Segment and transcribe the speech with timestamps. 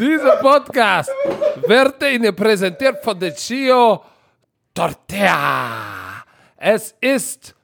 [0.00, 1.10] Dieser Podcast
[1.66, 4.02] wird Ihnen präsentiert von der Chio
[4.72, 6.24] Tortilla.
[6.56, 7.54] Es ist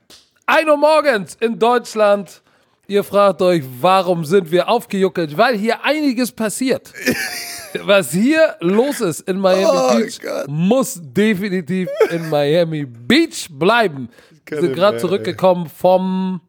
[0.45, 2.43] 1 Uhr morgens in Deutschland.
[2.89, 5.35] Ihr fragt euch, warum sind wir aufgejuckelt?
[5.39, 6.93] Weil hier einiges passiert.
[7.85, 10.47] Was hier los ist in Miami Oh Beach, Gott.
[10.47, 14.11] muss definitiv in Miami Beach bleiben.
[14.45, 16.43] Wir sind gerade zurückgekommen vom,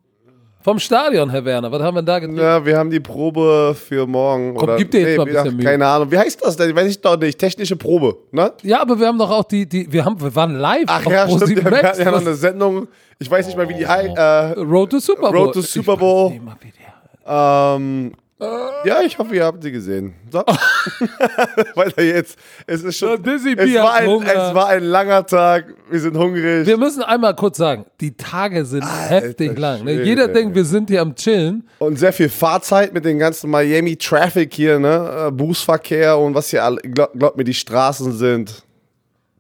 [0.68, 1.72] vom Stadion, Herr Werner.
[1.72, 2.36] Was haben wir denn da getan?
[2.36, 4.54] Ja, wir haben die Probe für morgen.
[4.56, 5.66] Komm, oder, gib dir jetzt mal ein bisschen Mühe.
[5.66, 6.12] Keine Ahnung.
[6.12, 6.76] Wie heißt das denn?
[6.76, 7.40] Weiß ich doch nicht.
[7.40, 8.52] Technische Probe, ne?
[8.64, 11.24] Ja, aber wir haben doch auch die, die wir haben, wir waren live Ach ja,
[11.26, 11.64] Pro7 stimmt.
[11.64, 11.84] Wir Max.
[11.88, 12.88] hatten ja noch eine Sendung.
[13.18, 14.18] Ich weiß nicht mal, wie die heißt.
[14.18, 15.38] Äh, Road to Super Bowl.
[15.46, 16.26] Road to Super Ich Bowl.
[16.26, 20.14] weiß nicht mal, wie der- ähm, ja, ich hoffe, ihr habt sie gesehen.
[20.32, 20.40] So.
[21.76, 22.38] Weiter jetzt.
[22.68, 23.24] Es ist schon.
[23.26, 25.74] Es, war ein, es war ein langer Tag.
[25.90, 26.68] Wir sind hungrig.
[26.68, 29.84] Wir müssen einmal kurz sagen, die Tage sind heftig lang.
[29.86, 30.04] Ne?
[30.04, 31.68] Jeder denkt, wir sind hier am Chillen.
[31.80, 35.28] Und sehr viel Fahrzeit mit dem ganzen Miami Traffic hier, ne?
[35.28, 36.78] Äh, Bußverkehr und was hier alle.
[36.82, 38.64] Glaub, glaub mir, die Straßen sind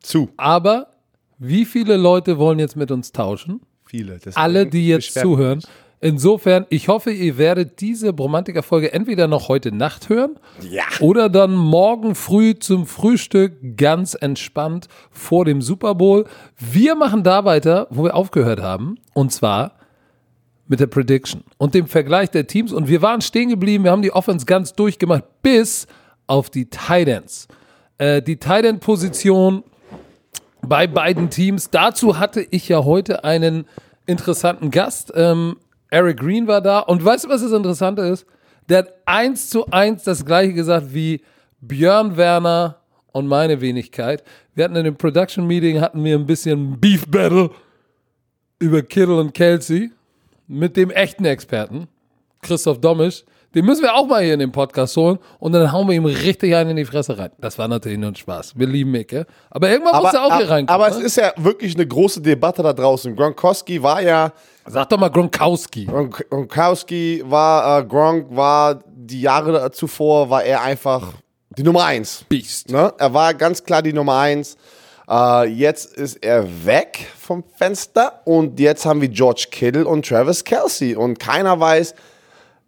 [0.01, 0.29] zu.
[0.37, 0.87] Aber
[1.37, 3.61] wie viele Leute wollen jetzt mit uns tauschen?
[3.85, 4.19] Viele.
[4.33, 5.57] Alle, die jetzt zuhören.
[5.57, 5.67] mich.
[5.99, 10.83] Insofern, ich hoffe, ihr werdet diese Bromantiker-Folge entweder noch heute Nacht hören Ja.
[10.99, 16.25] oder dann morgen früh zum Frühstück ganz entspannt vor dem Super Bowl.
[16.59, 18.99] Wir machen da weiter, wo wir aufgehört haben.
[19.15, 19.71] Und zwar
[20.67, 22.73] mit der Prediction und dem Vergleich der Teams.
[22.73, 25.87] Und wir waren stehen geblieben, wir haben die Offense ganz durchgemacht, bis
[26.27, 27.47] auf die Titans.
[27.97, 29.63] Äh, die Titan-Position
[30.61, 31.71] bei beiden Teams.
[31.71, 33.65] Dazu hatte ich ja heute einen
[34.05, 35.11] interessanten Gast.
[35.15, 35.55] Ähm,
[35.89, 36.79] Eric Green war da.
[36.79, 38.25] Und weißt du, was das Interessante ist?
[38.69, 41.21] Der hat eins zu eins das gleiche gesagt wie
[41.61, 42.77] Björn Werner
[43.11, 44.23] und meine Wenigkeit.
[44.53, 47.49] Wir hatten in dem Production Meeting hatten wir ein bisschen Beef Battle
[48.59, 49.91] über Kittle und Kelsey
[50.47, 51.87] mit dem echten Experten,
[52.41, 53.23] Christoph Domisch.
[53.55, 56.05] Den müssen wir auch mal hier in den Podcast holen und dann hauen wir ihm
[56.05, 57.31] richtig einen in die Fresse rein.
[57.39, 58.53] Das war natürlich nur ein Spaß.
[58.57, 59.25] Wir lieben Micke.
[59.49, 60.69] Aber irgendwann muss er auch hier reinkommen.
[60.69, 61.05] aber es ne?
[61.05, 63.15] ist ja wirklich eine große Debatte da draußen.
[63.15, 64.33] Gronkowski war ja,
[64.69, 65.85] Sag doch mal Gronkowski.
[65.85, 71.13] Gronk- Gronkowski war, äh, Gronk war die Jahre zuvor, war er einfach
[71.57, 72.25] die Nummer eins.
[72.27, 72.69] Beast.
[72.69, 72.93] Ne?
[72.97, 74.57] Er war ganz klar die Nummer eins.
[75.09, 80.43] Äh, jetzt ist er weg vom Fenster und jetzt haben wir George Kittle und Travis
[80.43, 81.95] Kelsey und keiner weiß,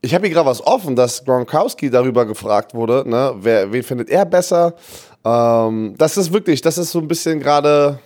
[0.01, 3.33] ich habe hier gerade was offen, dass Gronkowski darüber gefragt wurde, ne?
[3.39, 4.73] Wer, wen findet er besser?
[5.25, 7.99] Ähm, das ist wirklich, das ist so ein bisschen gerade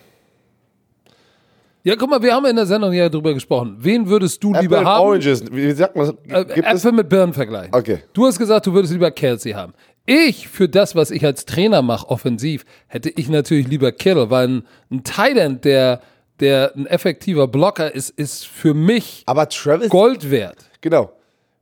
[1.86, 3.76] Ja, guck mal, wir haben in der Sendung ja drüber gesprochen.
[3.80, 5.02] Wen würdest du Apple lieber haben?
[5.06, 5.44] Oranges.
[5.52, 6.42] Wie sagt man das?
[6.50, 6.66] Äh, Gibt?
[6.68, 7.76] Äpfel mit Birnen vergleichen.
[7.76, 8.00] Okay.
[8.14, 9.74] Du hast gesagt, du würdest lieber Kelsey haben.
[10.06, 14.48] Ich, für das, was ich als Trainer mache, offensiv, hätte ich natürlich lieber Kittle, weil
[14.48, 16.02] ein, ein End, der,
[16.40, 20.58] der ein effektiver Blocker ist, ist für mich Aber Travis, Gold wert.
[20.80, 21.12] genau.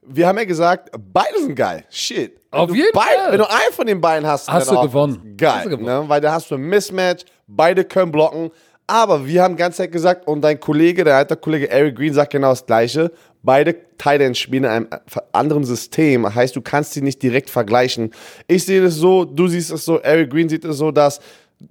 [0.04, 1.86] Wir haben ja gesagt, beide sind geil.
[1.90, 2.36] Shit.
[2.52, 3.32] Wenn Auf jeden beid- Fall.
[3.32, 5.36] Wenn du einen von den beiden hast, Hast du auch gewonnen.
[5.38, 5.52] Geil.
[5.54, 5.86] Hast du gewonnen.
[6.04, 6.10] Ne?
[6.10, 8.50] Weil da hast du ein Mismatch, beide können blocken.
[8.92, 12.14] Aber wir haben die ganze Zeit gesagt, und dein Kollege, der alte Kollege Eric Green,
[12.14, 13.10] sagt genau das Gleiche.
[13.42, 14.88] Beide Titans spielen in einem
[15.32, 16.36] anderen System.
[16.36, 18.12] Heißt, du kannst sie nicht direkt vergleichen.
[18.48, 21.22] Ich sehe es so, du siehst es so, Eric Green sieht es so, dass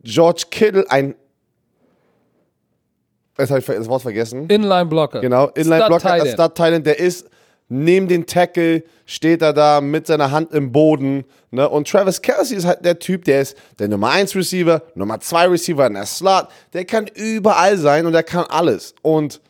[0.03, 1.15] George Kittle ein.
[3.37, 4.49] Jetzt habe ich das Wort vergessen.
[4.49, 5.21] Inline-Blocker.
[5.21, 6.27] Genau, Inline-Blocker.
[6.27, 7.29] Stud-Titan, der ist
[7.71, 11.25] neben den Tackle, steht er da mit seiner Hand im Boden.
[11.51, 11.69] Ne?
[11.69, 15.47] Und Travis Kelsey ist halt der Typ, der ist der Nummer 1 Receiver, Nummer 2
[15.47, 16.49] Receiver in der Slot.
[16.73, 18.95] Der kann überall sein und der kann alles.
[19.03, 19.41] Und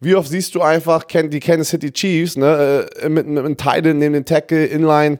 [0.00, 2.86] wie oft siehst du einfach die Kansas City Chiefs ne?
[3.00, 5.18] äh, mit, einem Titan neben den Tackle, Inline,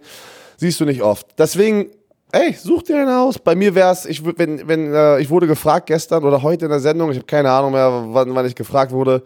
[0.59, 1.27] siehst du nicht oft.
[1.39, 1.91] Deswegen,
[2.33, 3.39] ey, such dir einen aus.
[3.39, 6.71] Bei mir wäre es, ich, wenn, wenn, äh, ich wurde gefragt gestern oder heute in
[6.71, 9.23] der Sendung, ich habe keine Ahnung mehr, wann, wann ich gefragt wurde,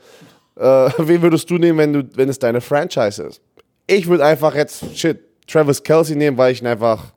[0.56, 3.40] äh, wen würdest du nehmen, wenn, du, wenn es deine Franchise ist?
[3.86, 7.12] Ich würde einfach jetzt, shit, Travis Kelsey nehmen, weil ich ihn einfach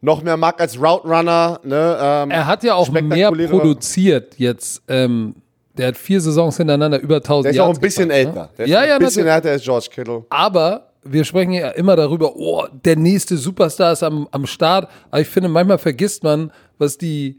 [0.00, 1.60] noch mehr mag als Route Runner.
[1.64, 1.98] Ne?
[2.00, 4.82] Ähm, Er hat ja auch mehr produziert jetzt.
[4.88, 5.34] Ähm,
[5.76, 8.42] der hat vier Saisons hintereinander über 1000 Der ist auch ein bisschen gebracht, älter.
[8.42, 8.48] Ne?
[8.58, 10.24] Der ist Ja, ein ja, bisschen älter als George Kittle.
[10.30, 14.88] Aber wir sprechen ja immer darüber, oh, der nächste Superstar ist am, am Start.
[15.10, 17.36] Aber ich finde, manchmal vergisst man, was die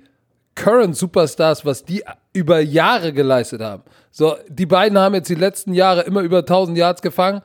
[0.56, 2.03] Current Superstars, was die
[2.33, 3.83] über Jahre geleistet haben.
[4.11, 7.41] So, die beiden haben jetzt die letzten Jahre immer über 1000 Yards gefangen.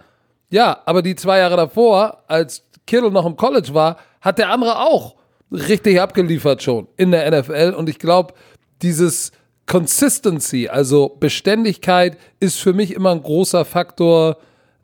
[0.50, 4.78] Ja, aber die zwei Jahre davor, als Kittle noch im College war, hat der andere
[4.78, 5.16] auch
[5.50, 7.74] richtig abgeliefert schon in der NFL.
[7.76, 8.34] Und ich glaube,
[8.82, 9.32] dieses
[9.66, 14.36] Consistency, also Beständigkeit, ist für mich immer ein großer Faktor,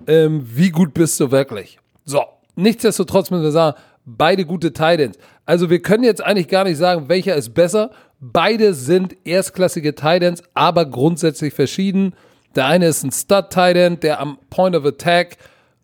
[0.06, 1.78] ähm, wie gut bist du wirklich.
[2.04, 2.22] So,
[2.56, 5.18] nichtsdestotrotz müssen wir sagen, beide gute Titans.
[5.44, 7.90] Also wir können jetzt eigentlich gar nicht sagen, welcher ist besser.
[8.20, 12.14] Beide sind erstklassige Titans, aber grundsätzlich verschieden.
[12.54, 15.36] Der eine ist ein Stud-Titan, der am Point of Attack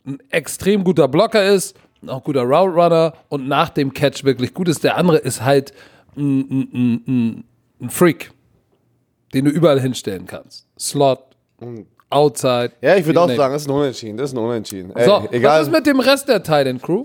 [0.06, 1.77] ein extrem guter Blocker ist.
[2.06, 4.85] auch guter Route Runner und nach dem Catch wirklich gut ist.
[4.85, 5.73] Der andere ist halt
[6.17, 7.44] ein, ein, ein,
[7.81, 8.31] ein Freak,
[9.35, 10.67] den du überall hinstellen kannst.
[10.79, 11.21] Slot,
[12.11, 12.73] Outside.
[12.83, 14.17] Ja, ich würde auch sagen, das ist ein Unentschieden.
[14.19, 14.94] Das ist ein Unentschieden.
[14.94, 15.61] Ey, So, egal.
[15.61, 17.05] was ist mit dem Rest der Titan Crew?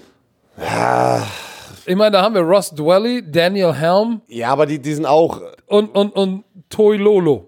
[1.86, 5.42] Ich meine, da haben wir Ross Dwelly, Daniel Helm ja, aber die, die sind auch.
[5.68, 7.48] und, und, und Toy Lolo.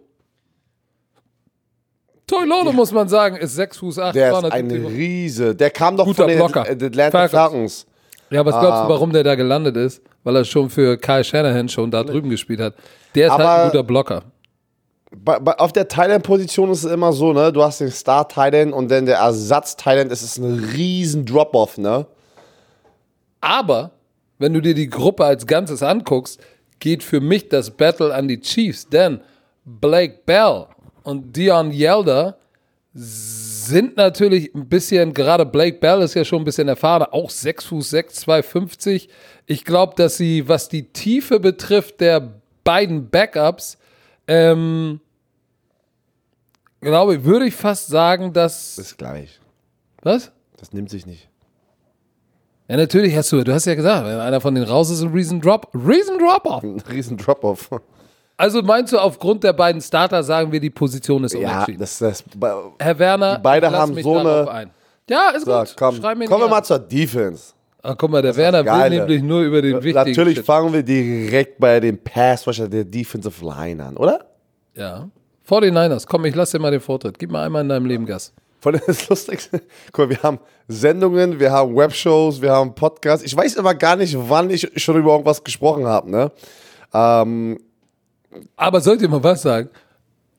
[2.25, 4.15] Toy Lolo, muss man sagen, ist 6 Fuß 8.
[4.15, 5.55] Der ist ein Riese.
[5.55, 6.61] Der kam doch Guter von den Blocker.
[6.61, 7.85] Atlanta Falcons.
[8.29, 10.01] Ja, was glaubst du, warum der da gelandet ist?
[10.23, 12.73] Weil er schon für Kyle Shanahan schon da drüben gespielt hat.
[13.13, 14.23] Der ist halt Aber- ein guter Blocker.
[15.15, 17.53] Bei, bei, auf der Thailand-Position ist es immer so, ne?
[17.53, 20.11] Du hast den Star Thailand und dann der Ersatz Thailand.
[20.11, 22.07] Es ist ein riesen Drop-off, ne?
[23.39, 23.91] Aber,
[24.39, 26.39] wenn du dir die Gruppe als Ganzes anguckst,
[26.79, 28.87] geht für mich das Battle an die Chiefs.
[28.87, 29.21] Denn
[29.65, 30.65] Blake Bell
[31.03, 32.37] und Dion Yelder
[32.93, 37.65] sind natürlich ein bisschen, gerade Blake Bell ist ja schon ein bisschen erfahrener, auch 6
[37.65, 39.09] Fuß 6, 250.
[39.45, 43.77] Ich glaube, dass sie, was die Tiefe betrifft, der beiden Backups,
[44.27, 44.99] ähm,
[46.81, 48.77] glaube ich, würde ich fast sagen, dass.
[48.77, 49.39] Ist gleich.
[50.01, 50.31] Was?
[50.57, 51.29] Das nimmt sich nicht.
[52.67, 55.11] Ja, natürlich hast du, du hast ja gesagt, wenn einer von denen raus ist, ein
[55.11, 55.67] Reason Drop.
[55.73, 56.63] Reason Drop-Off.
[56.63, 57.69] Ein riesen Drop-off.
[58.37, 61.79] Also meinst du, aufgrund der beiden Starter sagen wir, die Position ist Ja, unentschieden?
[61.79, 62.23] das, das,
[62.79, 64.69] Herr Werner, beide haben so eine- Ein.
[65.09, 65.75] Ja, ist so, gut.
[65.77, 67.53] komm, Schreib mir kommen wir mal zur Defense.
[67.81, 70.45] Ah, guck mal, der Werner will nämlich nur über den wichtigen Natürlich Shit.
[70.45, 74.25] fangen wir direkt bei dem Pass-Rusher der Defensive Line an, oder?
[74.73, 75.09] Ja.
[75.47, 77.19] 49ers, komm, ich lass dir mal den Vortritt.
[77.19, 78.31] Gib mal einmal in deinem Leben Gas.
[78.63, 79.61] Von das Lustigste.
[79.91, 80.39] Guck mal, wir haben
[80.69, 83.25] Sendungen, wir haben Webshows, wir haben Podcasts.
[83.25, 86.31] Ich weiß immer gar nicht, wann ich schon über irgendwas gesprochen habe, ne?
[86.93, 87.59] Ähm,
[88.55, 89.69] Aber sollt ihr mal was sagen?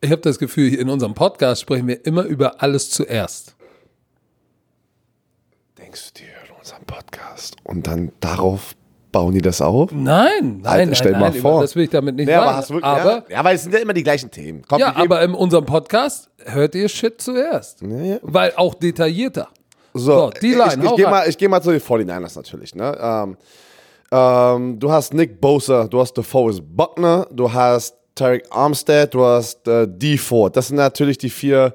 [0.01, 3.55] Ich habe das Gefühl, in unserem Podcast sprechen wir immer über alles zuerst.
[5.77, 8.75] denkst du dir in unserem Podcast und dann darauf
[9.15, 9.91] bauen die das auf?
[9.93, 11.63] Nein, nein, Alter, nein, stell nein, mal vor.
[11.63, 12.57] Das will ich damit nicht Ja, aber sagen.
[12.59, 14.63] hast wirklich, aber, ja, weil es sind ja immer die gleichen Themen.
[14.69, 17.81] Komm, ja, aber in unserem Podcast hört ihr Shit zuerst.
[17.81, 18.19] ja.
[18.23, 19.49] Weil auch detaillierter.
[19.95, 22.75] So, So, die Line, ich, ich gehe mal, ich geh mal zu den 49ers natürlich.
[22.75, 22.99] Ne?
[23.01, 23.37] Ähm,
[24.11, 29.67] ähm, du hast Nick Bosa, du hast DeForest Buckner, du hast Tarek Armstead, du hast
[29.69, 30.17] äh, D.
[30.19, 30.57] Ford.
[30.57, 31.75] Das sind natürlich die vier,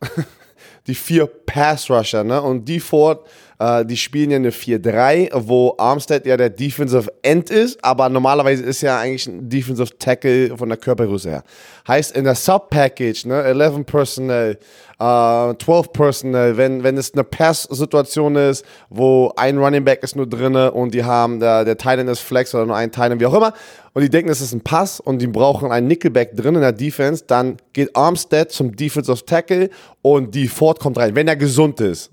[0.86, 2.24] die vier Pass-Rusher.
[2.24, 2.40] Ne?
[2.42, 2.80] Und D.
[2.80, 3.26] Ford,
[3.58, 8.62] äh, die spielen ja eine 4-3, wo Armstead ja der Defensive End ist, aber normalerweise
[8.62, 11.42] ist ja eigentlich ein Defensive Tackle von der Körpergröße her.
[11.86, 14.58] Heißt in der Sub-Package, ne, 11 Personnel,
[15.00, 20.28] äh, 12 Personnel, wenn, wenn es eine Pass-Situation ist, wo ein Running Back ist nur
[20.28, 23.34] drinne und die haben, der, der Titan ist Flex oder nur ein Titan, wie auch
[23.34, 23.54] immer,
[23.94, 26.72] und die denken, es ist ein Pass und die brauchen einen Nickelback drin in der
[26.72, 29.70] Defense, dann geht Armstead zum Defensive Tackle
[30.02, 32.12] und die Ford kommt rein, wenn er gesund ist.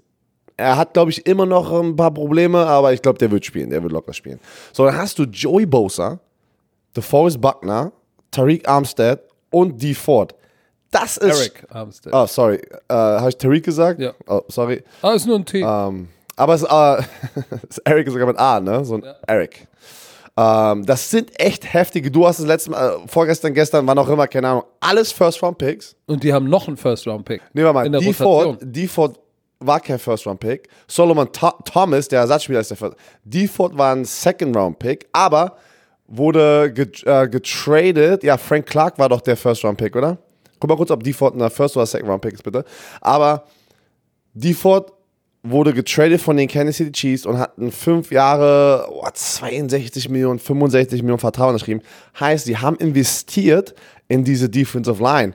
[0.57, 3.69] Er hat, glaube ich, immer noch ein paar Probleme, aber ich glaube, der wird spielen.
[3.69, 4.39] Der wird locker spielen.
[4.71, 6.19] So, dann hast du Joey Bosa,
[6.95, 7.91] DeForest Buckner,
[8.31, 9.19] Tariq Armstead
[9.49, 9.93] und D.
[9.93, 10.33] Ford.
[10.91, 11.39] Das ist.
[11.39, 12.13] Eric Armstead.
[12.13, 12.55] Oh, sorry.
[12.87, 13.99] Äh, Habe ich Tariq gesagt?
[13.99, 14.13] Ja.
[14.27, 14.81] Oh, sorry.
[15.01, 15.61] Ah, ist nur ein T.
[15.61, 16.07] Ähm,
[16.37, 17.03] aber es äh,
[17.69, 18.83] ist Eric sogar mit A, ne?
[18.85, 19.67] So ein Eric.
[20.37, 22.11] Ähm, das sind echt heftige.
[22.11, 25.95] Du hast das letzte Mal, äh, vorgestern, gestern, wann auch immer, keine Ahnung, alles First-Round-Picks.
[26.07, 27.41] Und die haben noch einen First-Round-Pick.
[27.53, 28.13] Nehmen wir mal, D.
[28.13, 28.87] Ford, D.
[28.87, 29.17] Ford
[29.65, 30.69] war kein First-Round-Pick.
[30.87, 32.97] Solomon Tho Thomas, der Ersatzspieler, ist der First.
[33.23, 33.47] D.
[33.47, 35.57] Ford war ein Second-Round-Pick, aber
[36.07, 36.73] wurde
[37.05, 38.23] äh, getradet.
[38.23, 40.17] Ja, Frank Clark war doch der First-Round-Pick, oder?
[40.59, 41.13] Guck mal kurz, ob D.
[41.13, 42.63] Ford ein First- oder Second-Round-Pick ist, bitte.
[43.01, 43.45] Aber
[44.33, 44.53] D.
[44.53, 44.91] Ford
[45.47, 50.39] wurde getradet von den Kansas City Chiefs und hat einen fünf Jahre oh, 62 Millionen,
[50.39, 51.81] 65 Millionen Vertrauen geschrieben.
[52.19, 53.75] Heißt, sie haben investiert
[54.07, 55.33] in diese Defensive Line.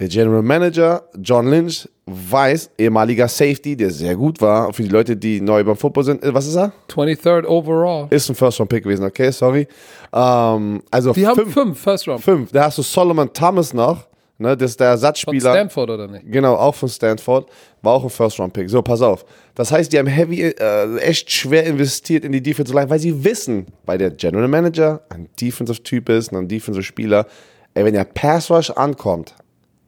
[0.00, 4.72] Der General Manager John Lynch weiß, ehemaliger Safety, der sehr gut war.
[4.72, 6.72] Für die Leute, die neu beim Football sind, äh, was ist er?
[6.90, 8.08] 23rd overall.
[8.10, 9.68] Ist ein First Round Pick gewesen, okay, sorry.
[10.12, 12.52] Ähm, also Die haben fünf, fünf First-Round fünf.
[12.52, 14.08] Da hast du Solomon Thomas noch,
[14.38, 15.52] ne, das ist der von Ersatzspieler.
[15.52, 16.24] Stanford oder nicht?
[16.30, 17.48] Genau, auch von Stanford.
[17.80, 18.68] War auch ein First-Round-Pick.
[18.68, 19.24] So, pass auf.
[19.54, 23.22] Das heißt, die haben heavy, äh, echt schwer investiert in die Defensive Line, weil sie
[23.24, 27.26] wissen, weil der General Manager ein Defensive-Typ ist, ein Defensive-Spieler,
[27.74, 29.34] ey, wenn der Pass-Rush ankommt,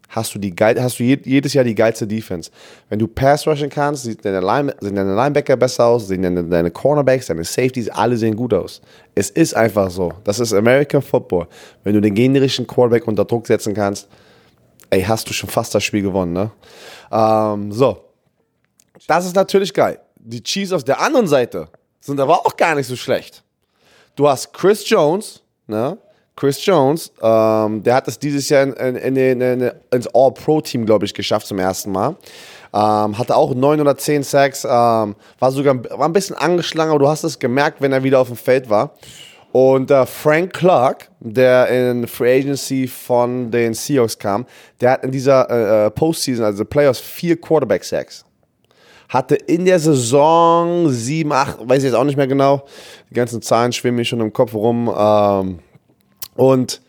[0.09, 2.51] hast du, die hast du je, jedes Jahr die geilste Defense.
[2.89, 6.71] Wenn du Pass-Rushen kannst, sieht deine Line, sehen deine Linebacker besser aus, sehen deine, deine
[6.71, 8.81] Cornerbacks, deine Safeties, alle sehen gut aus.
[9.15, 10.13] Es ist einfach so.
[10.25, 11.49] Das ist American Football.
[11.85, 14.09] Wenn du den generischen Quarterback unter Druck setzen kannst,
[14.91, 16.51] ey, hast du schon fast das Spiel gewonnen, ne?
[17.11, 18.05] Ähm, so.
[19.07, 20.01] Das ist natürlich geil.
[20.17, 21.69] Die Chiefs auf der anderen Seite
[22.01, 23.43] sind aber auch gar nicht so schlecht.
[24.17, 25.99] Du hast Chris Jones, ne?
[26.37, 31.07] Chris Jones, ähm, der hat es dieses Jahr in, in, in, in, ins All-Pro-Team, glaube
[31.07, 32.17] ich, geschafft zum ersten Mal.
[32.75, 36.99] Ähm, hatte auch 9 oder 10 Sacks, ähm, war sogar war ein bisschen angeschlagen, aber
[36.99, 38.93] du hast es gemerkt, wenn er wieder auf dem Feld war.
[39.51, 44.45] Und äh, Frank Clark, der in Free Agency von den Seahawks kam,
[44.83, 48.27] der hat in dieser äh, äh Postseason, also Playoffs, vier Quarterback-Sacks.
[49.09, 52.67] Hatte in der Saison sieben, acht, weiß ich jetzt auch nicht mehr genau.
[53.09, 54.93] Die ganzen Zahlen schwimmen mir schon im Kopf rum.
[54.95, 55.61] Ähm,
[56.37, 56.81] und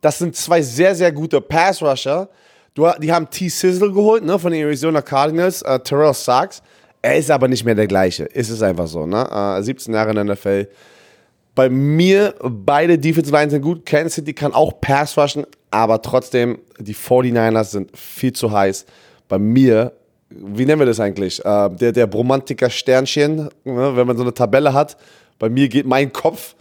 [0.00, 2.28] das sind zwei sehr, sehr gute Pass-Rusher.
[2.76, 3.48] Die haben T.
[3.48, 6.62] Sizzle geholt, ne, von den Arizona Cardinals, äh, Terrell Sachs.
[7.02, 8.24] Er ist aber nicht mehr der gleiche.
[8.24, 9.56] Ist es einfach so, ne?
[9.58, 10.68] Äh, 17 Jahre in der NFL
[11.54, 13.84] bei mir, beide Defensive Lines sind gut.
[13.84, 18.86] Kansas City kann auch Pass rushen, aber trotzdem, die 49ers sind viel zu heiß.
[19.28, 19.92] Bei mir,
[20.30, 21.44] wie nennen wir das eigentlich?
[21.44, 23.96] Äh, der, der Bromantiker Sternchen, ne?
[23.96, 24.96] wenn man so eine Tabelle hat.
[25.38, 26.54] Bei mir geht mein Kopf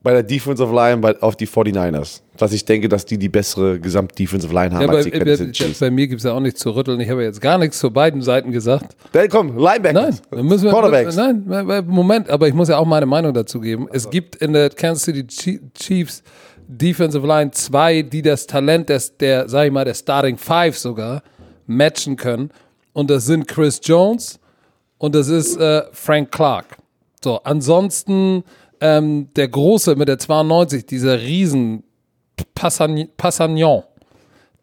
[0.00, 2.20] bei der Defensive Line bei, auf die 49ers.
[2.38, 5.56] Was ich denke, dass die die bessere Gesamt-Defensive Line haben ja, als bei, die Kansas
[5.56, 7.00] City Bei mir gibt es ja auch nichts zu rütteln.
[7.00, 8.96] Ich habe jetzt gar nichts zu beiden Seiten gesagt.
[9.12, 10.00] Hey, komm, Linebacker.
[10.00, 11.16] Nein, dann müssen wir, Quarterbacks.
[11.16, 11.44] Nein,
[11.86, 13.88] Moment, aber ich muss ja auch meine Meinung dazu geben.
[13.90, 15.26] Es gibt in der Kansas City
[15.74, 16.22] Chiefs
[16.68, 21.22] Defensive Line zwei, die das Talent des, der, sag ich mal, der Starting Five sogar
[21.66, 22.50] matchen können.
[22.92, 24.38] Und das sind Chris Jones
[24.98, 26.76] und das ist äh, Frank Clark.
[27.22, 28.44] So, ansonsten
[28.80, 31.84] ähm, der Große mit der 92, dieser Riesen
[32.54, 33.82] Passagnon,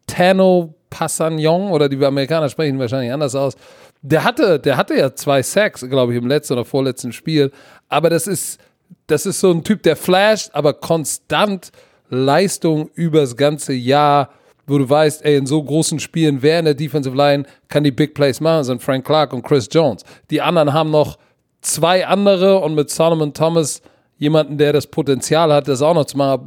[0.06, 3.54] Tano Passagnon oder die Amerikaner sprechen wahrscheinlich anders aus.
[4.02, 7.50] Der hatte, der hatte ja zwei Sacks, glaube ich, im letzten oder vorletzten Spiel.
[7.88, 8.60] Aber das ist,
[9.06, 11.70] das ist so ein Typ, der flasht, aber konstant
[12.08, 14.30] Leistung übers ganze Jahr,
[14.66, 17.90] wo du weißt, ey, in so großen Spielen, wer in der Defensive Line kann die
[17.90, 20.02] Big Plays machen, sind Frank Clark und Chris Jones.
[20.30, 21.18] Die anderen haben noch
[21.60, 23.82] zwei andere und mit Solomon Thomas
[24.18, 26.46] jemanden, der das Potenzial hat, das auch noch zu machen.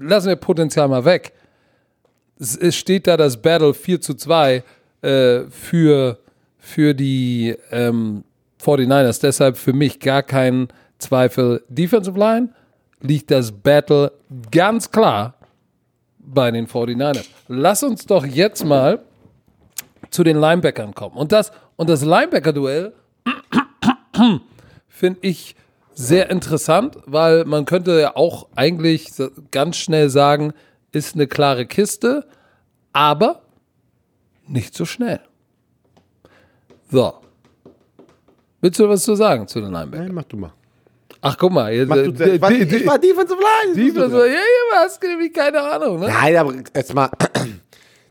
[0.00, 1.32] Lassen wir Potenzial mal weg.
[2.38, 4.62] Es steht da das Battle 4 zu 2
[5.02, 6.18] äh, für,
[6.58, 8.24] für die ähm,
[8.62, 9.20] 49ers.
[9.20, 11.62] Deshalb für mich gar kein Zweifel.
[11.68, 12.50] Defensive Line
[13.00, 14.12] liegt das Battle
[14.50, 15.34] ganz klar
[16.18, 17.26] bei den 49ers.
[17.48, 19.00] Lass uns doch jetzt mal
[20.10, 21.16] zu den Linebackern kommen.
[21.16, 22.92] Und das, und das Linebacker-Duell
[24.88, 25.54] finde ich
[25.98, 29.10] sehr interessant, weil man könnte ja auch eigentlich
[29.50, 30.52] ganz schnell sagen,
[30.92, 32.24] ist eine klare Kiste,
[32.92, 33.42] aber
[34.46, 35.20] nicht so schnell.
[36.88, 37.14] So.
[38.60, 40.06] Willst du was zu sagen zu den Linebackern?
[40.06, 40.52] Nein, mach du mal.
[41.20, 41.72] Ach, guck mal.
[41.72, 43.74] Jetzt, du, die, ich, war, ich war Defensive Line.
[43.74, 45.98] Defensive, ja, ja, hast nämlich keine Ahnung.
[45.98, 46.06] Ne?
[46.06, 47.10] Nein, aber jetzt mal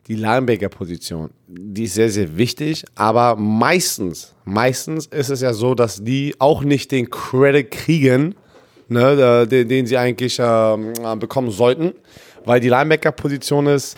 [0.08, 6.04] die Linebacker-Position, die ist sehr, sehr wichtig, aber meistens, meistens ist es ja so, dass
[6.04, 8.36] die auch nicht den Credit kriegen,
[8.88, 11.94] ne, den, den sie eigentlich ähm, bekommen sollten,
[12.46, 13.98] weil die Linebacker-Position ist,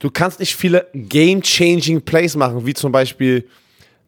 [0.00, 3.46] du kannst nicht viele game-changing Plays machen, wie zum Beispiel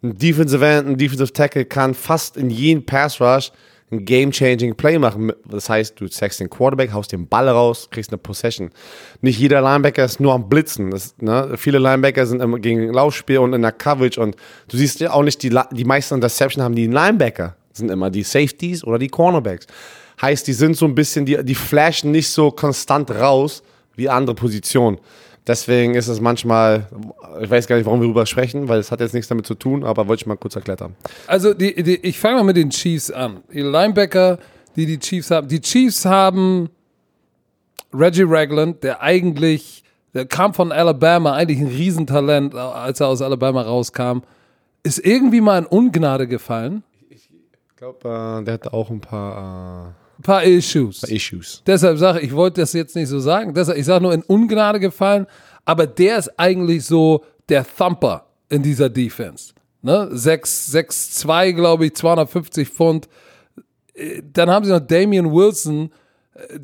[0.02, 3.52] ein Defensive End, ein Defensive Tackle kann fast in jedem Pass-Rush
[3.90, 5.33] ein game-changing Play machen.
[5.49, 8.71] Das heißt, du zeigst den Quarterback, haust den Ball raus, kriegst eine Possession.
[9.21, 10.90] Nicht jeder Linebacker ist nur am Blitzen.
[10.90, 11.54] Das, ne?
[11.57, 14.37] Viele Linebacker sind immer gegen Laufspiel und in der Coverage und
[14.68, 17.57] du siehst ja auch nicht, die, die meisten Interception haben die Linebacker.
[17.73, 19.66] Sind immer die Safeties oder die Cornerbacks.
[20.21, 23.62] Heißt, die sind so ein bisschen, die, die flashen nicht so konstant raus
[23.95, 24.99] wie andere Positionen.
[25.49, 26.87] Deswegen ist es manchmal,
[27.40, 29.55] ich weiß gar nicht, warum wir darüber sprechen, weil es hat jetzt nichts damit zu
[29.55, 30.95] tun, aber wollte ich mal kurz erklärt haben.
[31.26, 33.38] Also die, die, ich fange mal mit den Chiefs an.
[33.50, 34.38] Die Linebacker,
[34.76, 35.49] die die Chiefs haben.
[35.49, 36.69] Die Chiefs haben
[37.95, 43.62] Reggie Ragland, der eigentlich, der kam von Alabama, eigentlich ein Riesentalent, als er aus Alabama
[43.62, 44.19] rauskam,
[44.83, 46.83] ist irgendwie mal in Ungnade gefallen.
[47.09, 47.31] Ich
[47.76, 49.95] glaube, äh, der hatte auch ein paar...
[50.18, 51.02] Ein paar Issues.
[51.04, 51.62] Ein paar Issues.
[51.66, 53.54] Deshalb sage ich, ich wollte das jetzt nicht so sagen.
[53.54, 55.26] Deshalb, ich sage nur in Ungnade gefallen,
[55.64, 59.52] aber der ist eigentlich so der Thumper in dieser Defense.
[59.82, 60.10] Ne?
[60.12, 63.08] 6'2, glaube ich, 250 Pfund.
[63.94, 65.90] Äh, dann haben sie noch Damian Wilson,
[66.34, 66.58] äh,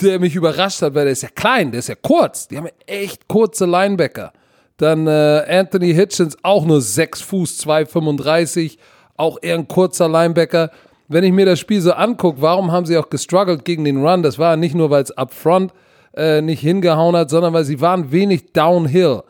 [0.00, 2.48] der mich überrascht hat, weil der ist ja klein, der ist ja kurz.
[2.48, 4.32] Die haben echt kurze Linebacker.
[4.76, 8.78] Dann äh, Anthony Hitchens, auch nur 6 Fuß, 2,35,
[9.16, 10.70] auch eher ein kurzer Linebacker
[11.08, 14.22] wenn ich mir das Spiel so angucke, warum haben sie auch gestruggelt gegen den Run?
[14.22, 15.72] Das war nicht nur, weil es upfront
[16.14, 19.22] äh, nicht hingehauen hat, sondern weil sie waren wenig downhill,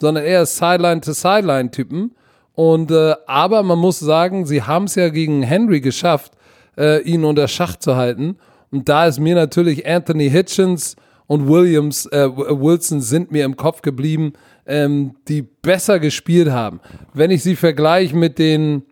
[0.00, 2.14] sondern eher Sideline-to-Sideline-Typen.
[2.54, 6.32] Und äh, aber man muss sagen, sie haben es ja gegen Henry geschafft,
[6.76, 8.36] äh, ihn unter Schach zu halten.
[8.70, 13.82] Und da ist mir natürlich Anthony Hitchens und Williams, äh, Wilson sind mir im Kopf
[13.82, 14.32] geblieben,
[14.66, 16.80] ähm, die besser gespielt haben.
[17.14, 18.82] Wenn ich sie vergleiche mit den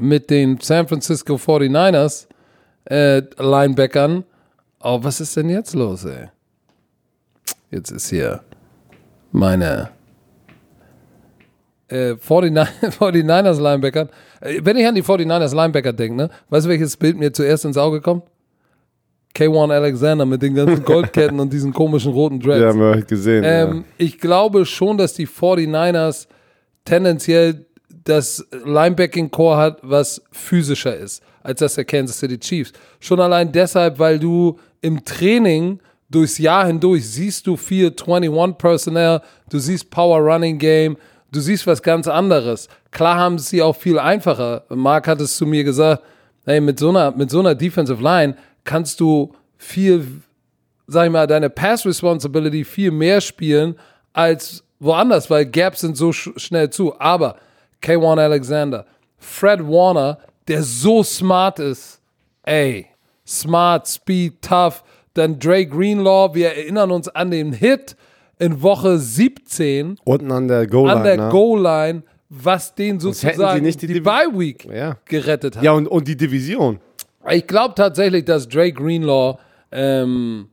[0.00, 2.26] mit den San Francisco 49ers
[2.86, 4.24] äh, Linebackern.
[4.82, 6.28] Oh, was ist denn jetzt los, ey?
[7.70, 8.40] Jetzt ist hier
[9.32, 9.90] meine.
[11.88, 14.08] äh, 49, 49ers Linebackern.
[14.40, 17.64] Äh, wenn ich an die 49ers Linebacker denke, ne, weißt du, welches Bild mir zuerst
[17.64, 18.24] ins Auge kommt?
[19.36, 22.60] K1 Alexander mit den ganzen Goldketten und diesen komischen roten Dreads.
[22.62, 23.44] Ja, haben wir gesehen.
[23.46, 26.26] Ähm, Ich glaube schon, dass die 49ers
[26.84, 27.66] tendenziell
[28.04, 32.72] das Linebacking-Core hat, was physischer ist, als das der Kansas City Chiefs.
[32.98, 39.20] Schon allein deshalb, weil du im Training durchs Jahr hindurch siehst du viel 21 Personnel,
[39.48, 40.96] du siehst Power Running Game,
[41.30, 42.68] du siehst was ganz anderes.
[42.90, 44.64] Klar haben sie auch viel einfacher.
[44.70, 46.02] Mark hat es zu mir gesagt,
[46.46, 50.22] hey, mit so einer, mit so einer Defensive Line kannst du viel
[50.90, 53.76] sag ich mal, deine Pass Responsibility viel mehr spielen
[54.12, 56.98] als woanders, weil Gaps sind so sch schnell zu.
[56.98, 57.36] Aber
[57.82, 58.86] K1 Alexander,
[59.18, 60.18] Fred Warner,
[60.48, 62.00] der so smart ist,
[62.42, 62.86] ey,
[63.26, 64.82] smart, speed, tough.
[65.14, 67.96] Dann Dre Greenlaw, wir erinnern uns an den Hit
[68.38, 70.96] in Woche 17 Unten an der Goal-Line.
[70.98, 71.28] an der ne?
[71.30, 74.96] Goal-Line, was den sozusagen die, die Divi- Bye Week Ja.
[75.04, 75.62] gerettet hat.
[75.64, 76.78] Ja, und, und die Division.
[77.28, 79.38] Ich glaube tatsächlich, dass Dre Greenlaw
[79.72, 80.48] ähm,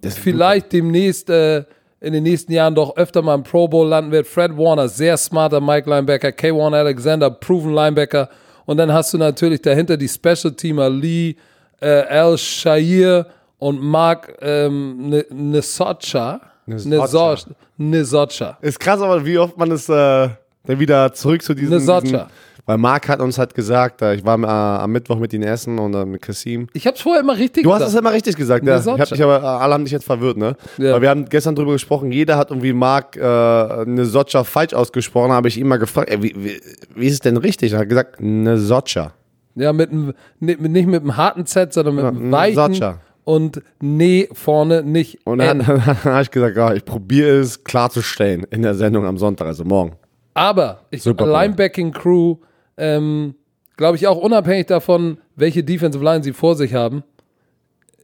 [0.00, 1.64] Das vielleicht demnächst äh,
[2.00, 4.26] in den nächsten Jahren doch öfter mal im Pro Bowl landen wird.
[4.26, 8.28] Fred Warner, sehr smarter Mike Linebacker, K1 Alexander, proven Linebacker.
[8.66, 11.36] Und dann hast du natürlich dahinter die Special Teamer Lee,
[11.80, 13.26] äh, Al Shair
[13.58, 16.40] und Mark ähm, N- Nesocha.
[16.66, 16.96] Nesocha.
[16.98, 17.50] Nesocha.
[17.78, 18.58] Nesocha.
[18.60, 21.78] Ist krass, aber wie oft man es äh, dann wieder zurück zu diesem.
[21.78, 22.20] Diesen,
[22.66, 24.46] weil Marc hat uns halt gesagt, äh, ich war äh,
[24.82, 26.66] am Mittwoch mit ihm essen und äh, mit Kassim.
[26.72, 28.02] Ich habe es vorher immer richtig Du hast es gesagt.
[28.04, 28.78] immer richtig gesagt, ja.
[28.78, 30.56] Ich hab dich aber, äh, alle haben dich jetzt verwirrt, ne?
[30.76, 30.92] Ja.
[30.94, 35.30] Weil wir haben gestern drüber gesprochen, jeder hat irgendwie Marc äh, eine Socha falsch ausgesprochen,
[35.32, 36.60] habe ich ihn mal gefragt, ey, wie, wie,
[36.94, 37.72] wie ist es denn richtig?
[37.72, 39.12] Er hat gesagt, eine Socha.
[39.54, 42.98] Ja, mit einem, nicht mit einem harten Z, sondern mit einem Ja, weichen Nesocha.
[43.24, 48.44] und Nee vorne, nicht Und dann, dann habe ich gesagt, ja, ich probiere es klarzustellen
[48.50, 49.92] in der Sendung am Sonntag, also morgen.
[50.34, 52.36] Aber ich Super, Linebacking Crew,
[52.76, 53.34] ähm,
[53.76, 57.02] glaube ich auch unabhängig davon, welche Defensive Line sie vor sich haben,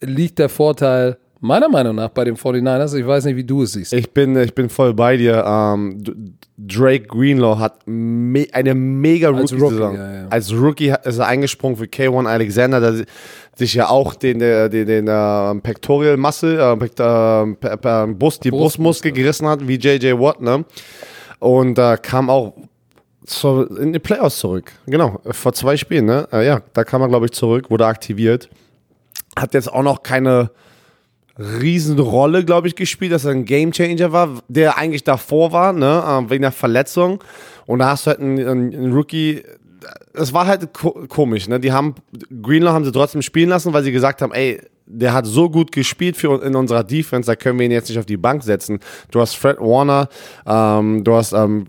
[0.01, 2.97] liegt der Vorteil meiner Meinung nach bei den 49ers.
[2.97, 3.93] Ich weiß nicht, wie du es siehst.
[3.93, 5.45] Ich bin, ich bin voll bei dir.
[5.45, 6.03] Ähm,
[6.57, 9.91] Drake Greenlaw hat me eine mega Als Rookie-Saison.
[9.91, 10.29] Rookie, ja, ja.
[10.29, 13.05] Als Rookie ist er eingesprungen für K1 Alexander, der
[13.57, 18.51] sich ja auch den, den, den, den äh, Pectoral Muscle, äh, Pect äh, Brust, die
[18.51, 20.65] Brustmuskel gerissen hat, wie JJ Watt, ne?
[21.41, 22.55] Und äh, kam auch
[23.25, 24.73] zur, in die Playoffs zurück.
[24.87, 26.29] Genau, vor zwei Spielen, ne?
[26.33, 28.49] Äh, ja, da kam er, glaube ich, zurück, wurde aktiviert.
[29.37, 30.51] Hat jetzt auch noch keine
[31.39, 36.31] Riesenrolle, glaube ich, gespielt, dass er ein Gamechanger war, der eigentlich davor war, ne, äh,
[36.31, 37.23] wegen der Verletzung.
[37.67, 39.43] Und da hast du halt einen, einen, einen Rookie.
[40.13, 41.59] Es war halt ko komisch, ne?
[41.59, 41.95] Die haben
[42.43, 45.73] Greenlaw haben sie trotzdem spielen lassen, weil sie gesagt haben, ey, der hat so gut
[45.73, 48.81] gespielt für in unserer Defense, da können wir ihn jetzt nicht auf die Bank setzen.
[49.11, 50.09] Du hast Fred Warner,
[50.47, 51.67] ähm, du hast ähm,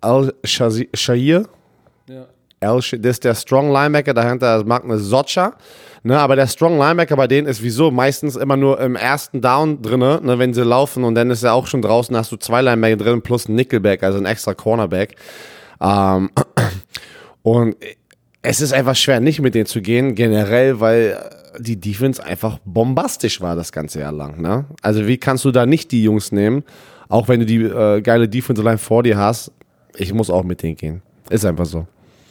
[0.00, 1.46] Al Shazi- Shahir,
[2.08, 2.26] Ja.
[2.60, 5.54] El das ist der Strong Linebacker, dahinter ist Magnus Socha.
[6.02, 9.80] Ne, aber der Strong Linebacker bei denen ist wieso meistens immer nur im ersten Down
[9.80, 12.60] drinne, ne, wenn sie laufen und dann ist er auch schon draußen, hast du zwei
[12.62, 15.16] Linebacker drin plus ein Nickelback, also ein extra Cornerback.
[15.80, 16.30] Ähm,
[17.42, 17.76] und
[18.42, 21.18] es ist einfach schwer, nicht mit denen zu gehen, generell, weil
[21.58, 24.40] die Defense einfach bombastisch war das ganze Jahr lang.
[24.40, 24.66] Ne?
[24.82, 26.64] Also wie kannst du da nicht die Jungs nehmen,
[27.08, 29.52] auch wenn du die äh, geile Defense Line vor dir hast?
[29.96, 31.02] Ich muss auch mit denen gehen.
[31.30, 31.86] Ist einfach so.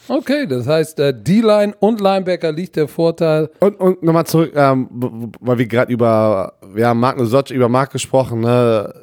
[0.08, 3.50] Okay, das heißt, äh, D-Line und Linebacker liegt der Vorteil.
[3.60, 7.92] Und, und nochmal zurück, ähm, weil wir gerade über, wir haben Mark Nosotsch, über Mark
[7.92, 8.94] gesprochen, ne?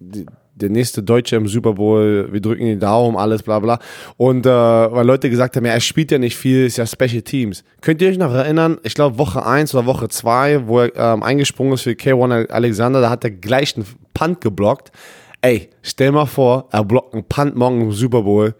[0.00, 0.26] Die,
[0.60, 3.78] der nächste Deutsche im Super Bowl, wir drücken die Daumen, alles bla bla.
[4.16, 7.22] Und äh, weil Leute gesagt haben, ja, er spielt ja nicht viel, ist ja Special
[7.22, 7.64] Teams.
[7.80, 11.22] Könnt ihr euch noch erinnern, ich glaube Woche 1 oder Woche 2, wo er ähm,
[11.22, 14.92] eingesprungen ist für K1 Alexander, da hat er gleich einen Punt geblockt.
[15.42, 18.54] Ey, stell mal vor, er blockt einen Punt morgen im Super Bowl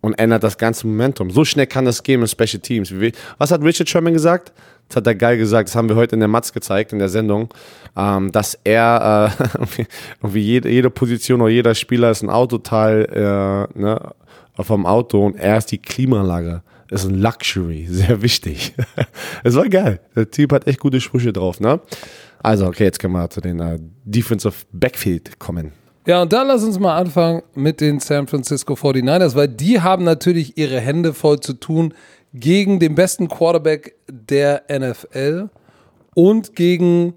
[0.00, 1.30] und ändert das ganze Momentum.
[1.30, 2.92] So schnell kann das gehen in Special Teams.
[3.38, 4.52] Was hat Richard Sherman gesagt?
[4.88, 5.68] Das hat er geil gesagt.
[5.68, 7.48] Das haben wir heute in der Matz gezeigt, in der Sendung,
[7.96, 9.82] ähm, dass er äh,
[10.20, 13.04] irgendwie- jede, jede Position oder jeder Spieler ist ein Autoteil
[13.74, 14.12] äh, ne,
[14.60, 16.62] vom Auto und er ist die Klimaanlage.
[16.90, 18.74] Ist ein Luxury, sehr wichtig.
[19.42, 20.00] Es war geil.
[20.14, 21.58] Der Typ hat echt gute Sprüche drauf.
[21.60, 21.80] Ne?
[22.42, 25.72] Also, okay, jetzt können wir zu den äh, Defensive Backfield kommen.
[26.06, 30.04] Ja, und da lass uns mal anfangen mit den San Francisco 49ers, weil die haben
[30.04, 31.94] natürlich ihre Hände voll zu tun
[32.32, 35.48] gegen den besten Quarterback der NFL
[36.14, 37.14] und gegen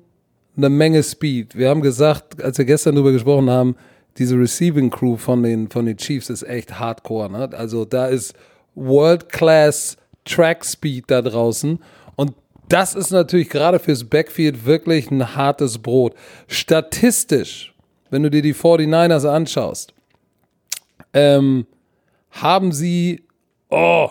[0.57, 1.55] eine Menge Speed.
[1.55, 3.75] Wir haben gesagt, als wir gestern darüber gesprochen haben,
[4.17, 7.31] diese Receiving Crew von den, von den Chiefs ist echt hardcore.
[7.31, 7.49] Ne?
[7.53, 8.33] Also da ist
[8.73, 11.77] World-Class Track Speed da draußen
[12.15, 12.33] und
[12.69, 16.15] das ist natürlich gerade fürs Backfield wirklich ein hartes Brot.
[16.47, 17.68] Statistisch,
[18.09, 19.93] wenn du dir die 49ers anschaust,
[21.13, 21.65] ähm,
[22.31, 23.23] haben sie
[23.69, 24.09] oh,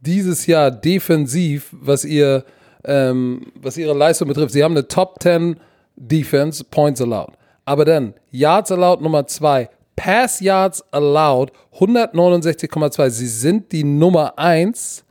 [0.00, 2.44] dieses Jahr defensiv, was ihr
[2.84, 5.56] ähm, was ihre Leistung betrifft, sie haben eine Top 10
[5.96, 7.32] Defense, Points allowed.
[7.64, 13.10] Aber dann Yards allowed Nummer 2, Pass Yards allowed 169,2.
[13.10, 15.04] Sie sind die Nummer 1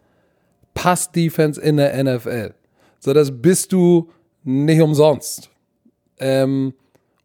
[0.73, 2.53] Pass Defense in der NFL.
[2.99, 4.09] So, das bist du
[4.43, 5.49] nicht umsonst.
[6.17, 6.73] Ähm,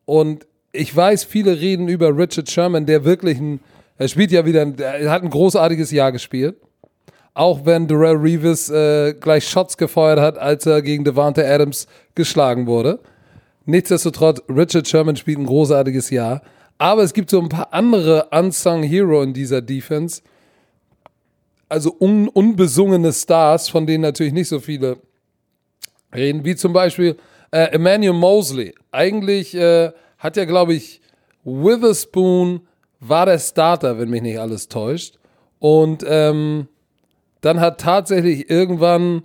[0.05, 3.60] und ich weiß, viele reden über Richard Sherman, der wirklich ein,
[3.96, 6.56] er spielt ja wieder, er hat ein großartiges Jahr gespielt.
[7.32, 12.66] Auch wenn Darrell Reeves äh, gleich Shots gefeuert hat, als er gegen Devante Adams geschlagen
[12.66, 13.00] wurde.
[13.66, 16.42] Nichtsdestotrotz, Richard Sherman spielt ein großartiges Jahr.
[16.78, 20.22] Aber es gibt so ein paar andere unsung Hero in dieser Defense.
[21.68, 24.98] Also un unbesungene Stars, von denen natürlich nicht so viele
[26.14, 27.16] reden, wie zum Beispiel
[27.50, 28.74] äh, Emmanuel Mosley.
[28.92, 29.90] Eigentlich äh,
[30.24, 31.02] hat ja, glaube ich,
[31.44, 32.62] Witherspoon
[32.98, 35.18] war der Starter, wenn mich nicht alles täuscht.
[35.58, 36.66] Und ähm,
[37.42, 39.24] dann hat tatsächlich irgendwann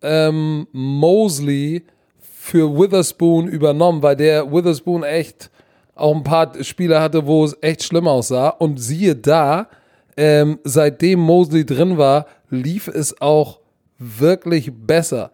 [0.00, 1.84] ähm, Mosley
[2.18, 5.50] für Witherspoon übernommen, weil der Witherspoon echt
[5.94, 8.48] auch ein paar Spiele hatte, wo es echt schlimm aussah.
[8.48, 9.68] Und siehe da,
[10.16, 13.60] ähm, seitdem Mosley drin war, lief es auch
[13.98, 15.30] wirklich besser.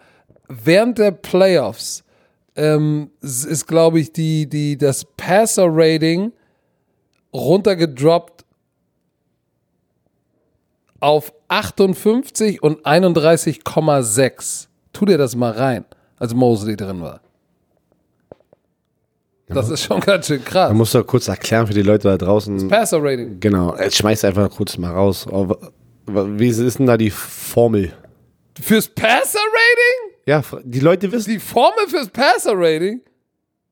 [0.49, 2.03] Während der Playoffs
[2.57, 6.33] ähm, ist, glaube ich, die, die, das Passer-Rating
[7.33, 8.45] runtergedroppt
[11.01, 14.69] auf 58 und 31,6.
[14.93, 15.85] Tu dir das mal rein,
[16.19, 17.21] als Mosley drin war.
[19.49, 20.69] Das ist schon ganz schön krass.
[20.69, 22.69] Man muss doch kurz erklären für die Leute da draußen.
[22.69, 23.39] Passer Rating.
[23.41, 25.27] Genau, jetzt schmeiß einfach kurz mal raus.
[25.31, 25.59] Aber
[26.07, 27.93] Wie ist denn da die Formel?
[28.61, 29.92] Fürs Passer Rating?
[30.27, 33.01] Ja, die Leute wissen, Die Formel fürs Passer Rating?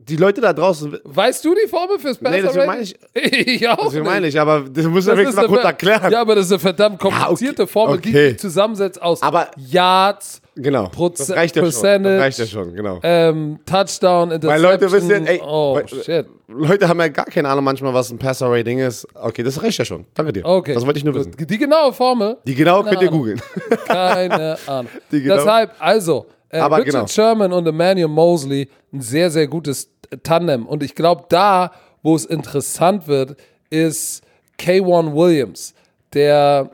[0.03, 2.67] die Leute da draußen, Weißt du die Formel fürs Passer Nee, Rating?
[2.67, 3.93] meine ich- ich auch.
[3.93, 4.03] nicht.
[4.03, 6.11] meine ich, aber das muss Das man wirklich mal kurz ver- erklären.
[6.13, 7.71] Ja, aber das ist eine verdammt komplizierte okay.
[7.73, 8.29] Formel, die Okay.
[8.31, 11.71] sich zusammensetzt aus Aber- Yards, Genau, Proze- das reicht ja schon.
[11.71, 12.15] Percentage.
[12.17, 12.99] Das reicht ja schon, genau.
[13.03, 14.53] ähm, Touchdown, Interception.
[14.53, 16.27] Weil Leute wissen, ja, ey, oh, weil- shit.
[16.49, 19.07] Leute haben ja gar keine Ahnung manchmal, was ein Passer-Rating ist.
[19.15, 20.07] Okay, das reicht ja schon.
[20.15, 20.45] Danke dir.
[20.45, 20.75] Okay.
[20.75, 21.27] Das wollte ich nur Gut.
[21.27, 21.47] wissen.
[21.47, 23.19] Die genaue Formel, Die genau könnt ihr Ahnung.
[23.21, 23.43] googeln.
[23.87, 24.91] keine Ahnung.
[25.13, 27.07] Die genau- Deshalb, also, äh, Aber Richard genau.
[27.07, 29.91] Sherman und Emmanuel Mosley, ein sehr, sehr gutes
[30.23, 30.67] Tandem.
[30.67, 33.37] Und ich glaube, da, wo es interessant wird,
[33.71, 34.23] ist
[34.59, 35.75] K1 Williams.
[36.13, 36.71] Der,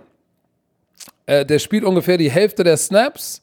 [1.27, 3.43] äh, der spielt ungefähr die Hälfte der Snaps.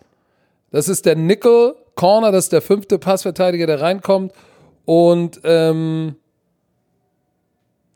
[0.71, 4.33] Das ist der Nickel Corner, das ist der fünfte Passverteidiger, der reinkommt.
[4.85, 6.15] Und ähm,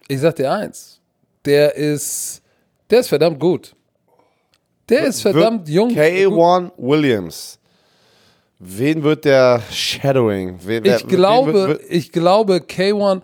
[0.08, 1.02] ich sag dir eins,
[1.46, 2.44] der ist,
[2.92, 3.76] der ist verdammt gut.
[4.90, 5.90] Der ist verdammt jung.
[5.90, 7.60] K1 Williams.
[8.60, 10.58] Wen wird der Shadowing?
[10.66, 13.22] Wen, wer- Ich wen glaube, wird- wird- ich glaube, K1,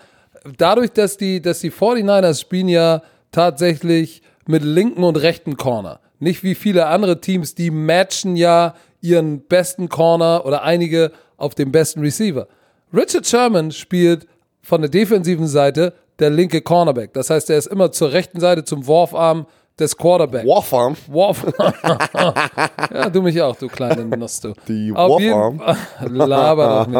[0.57, 5.99] dadurch, dass die, dass die 49ers spielen ja tatsächlich mit linken und rechten Corner.
[6.19, 11.71] Nicht wie viele andere Teams, die matchen ja ihren besten Corner oder einige auf dem
[11.71, 12.47] besten Receiver.
[12.93, 14.27] Richard Sherman spielt
[14.61, 17.11] von der defensiven Seite der linke Cornerback.
[17.13, 19.47] Das heißt, er ist immer zur rechten Seite zum Wurfarm
[19.79, 20.45] des Quarterbacks.
[20.47, 20.95] Warfarm.
[21.07, 21.45] Warf.
[22.93, 24.53] ja, du mich auch, du kleine Nuss, du.
[24.67, 25.59] Die Auf jeden Warfarm.
[25.59, 26.95] Fall- Laber doch nicht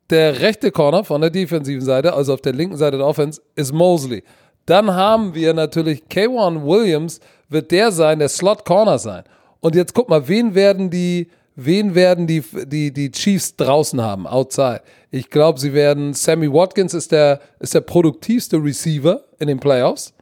[0.09, 3.73] der rechte Corner von der defensiven Seite, also auf der linken Seite der Offense, ist
[3.73, 4.23] Mosley.
[4.65, 9.23] Dann haben wir natürlich K1 Williams, wird der sein, der Slot Corner sein.
[9.59, 14.27] Und jetzt guck mal, wen werden die, wen werden die, die, die Chiefs draußen haben,
[14.27, 14.81] outside?
[15.11, 20.13] Ich glaube, sie werden, Sammy Watkins ist der, ist der produktivste Receiver in den Playoffs.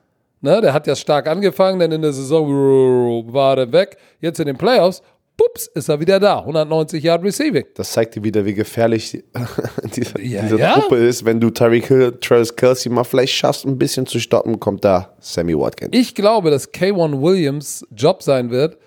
[0.44, 3.98] Ne, der hat ja stark angefangen, dann in der Saison war er weg.
[4.20, 5.04] Jetzt in den Playoffs,
[5.38, 6.40] pups, ist er wieder da.
[6.40, 7.66] 190 Yard Receiving.
[7.76, 9.24] Das zeigt dir wieder, wie gefährlich
[9.96, 10.80] diese, Ja, diese ja.
[10.80, 11.26] Truppe ist.
[11.26, 15.16] Wenn du Tyreek Hill, Travis Kelsey mal vielleicht schaffst, ein bisschen zu stoppen, kommt da
[15.20, 15.92] Sammy Watkins.
[15.94, 18.78] Ich glaube, dass K1 Williams Job sein wird,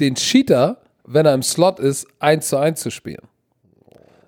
[0.00, 3.22] den Cheater, wenn er im Slot ist, 1 zu 1 zu spielen.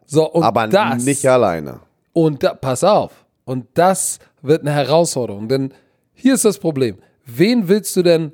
[0.06, 1.80] So, und Aber das, nicht alleine.
[2.12, 3.24] Und da, pass auf.
[3.44, 5.48] Und das wird eine Herausforderung.
[5.48, 5.72] Denn
[6.14, 6.98] hier ist das Problem.
[7.24, 8.32] Wen willst du denn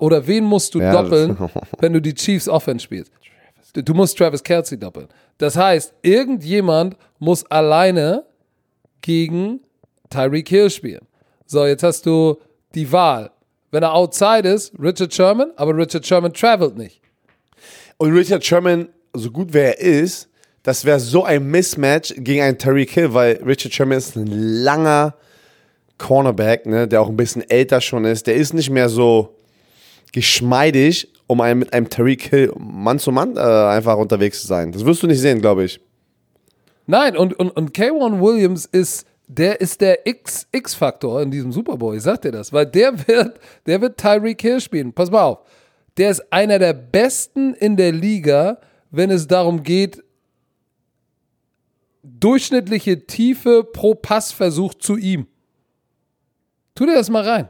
[0.00, 1.36] oder wen musst du Ja, doppeln,
[1.80, 3.12] wenn du die Chiefs Offense spielst?
[3.72, 5.08] Du- Du musst Travis Kelsey doppeln.
[5.38, 8.24] Das heißt, irgendjemand muss alleine
[9.00, 9.60] gegen
[10.10, 11.06] Tyreek Hill spielen.
[11.46, 12.36] So, jetzt hast du
[12.74, 13.30] die Wahl.
[13.72, 17.00] Wenn er outside ist, Richard Sherman, aber Richard Sherman travelt nicht.
[17.96, 20.28] Und Richard Sherman, so gut wie er ist,
[20.62, 25.14] das wäre so ein Mismatch gegen einen Tyreek Hill, weil Richard Sherman ist ein langer
[25.98, 28.26] Cornerback, ne, der auch ein bisschen älter schon ist.
[28.26, 29.36] Der ist nicht mehr so
[30.12, 34.72] geschmeidig, um einen, mit einem Tyreek Hill Mann zu Mann äh, einfach unterwegs zu sein.
[34.72, 35.80] Das wirst du nicht sehen, glaube ich.
[36.86, 41.96] Nein, und, und, und K1 Williams ist der ist der X-Faktor in diesem Super Bowl.
[41.96, 44.92] Ich sag dir das, weil der wird, der wird Tyreek Hill spielen.
[44.92, 45.38] Pass mal auf.
[45.96, 48.58] Der ist einer der besten in der Liga,
[48.90, 50.02] wenn es darum geht,
[52.02, 55.26] durchschnittliche Tiefe pro Passversuch zu ihm.
[56.74, 57.48] Tu dir das mal rein.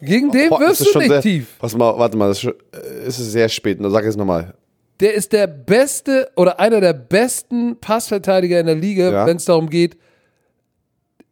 [0.00, 1.56] Gegen den Boah, ist du nicht sehr, tief.
[1.58, 3.78] Pass mal, warte mal, das ist, äh, sehr spät.
[3.80, 4.54] Sag es nochmal.
[5.00, 9.26] Der ist der beste oder einer der besten Passverteidiger in der Liga, Ja.
[9.26, 9.96] wenn es darum geht,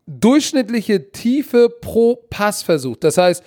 [0.07, 2.97] durchschnittliche Tiefe pro Passversuch.
[2.97, 3.43] Das heißt,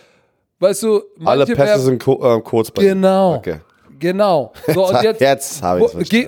[0.65, 2.83] weißt du, Alle Pässe werfen- sind äh, kurz bei.
[2.83, 3.35] Genau.
[3.35, 3.59] Okay.
[3.99, 4.51] Genau.
[4.73, 6.27] So, und jetzt, Jetzt habe ich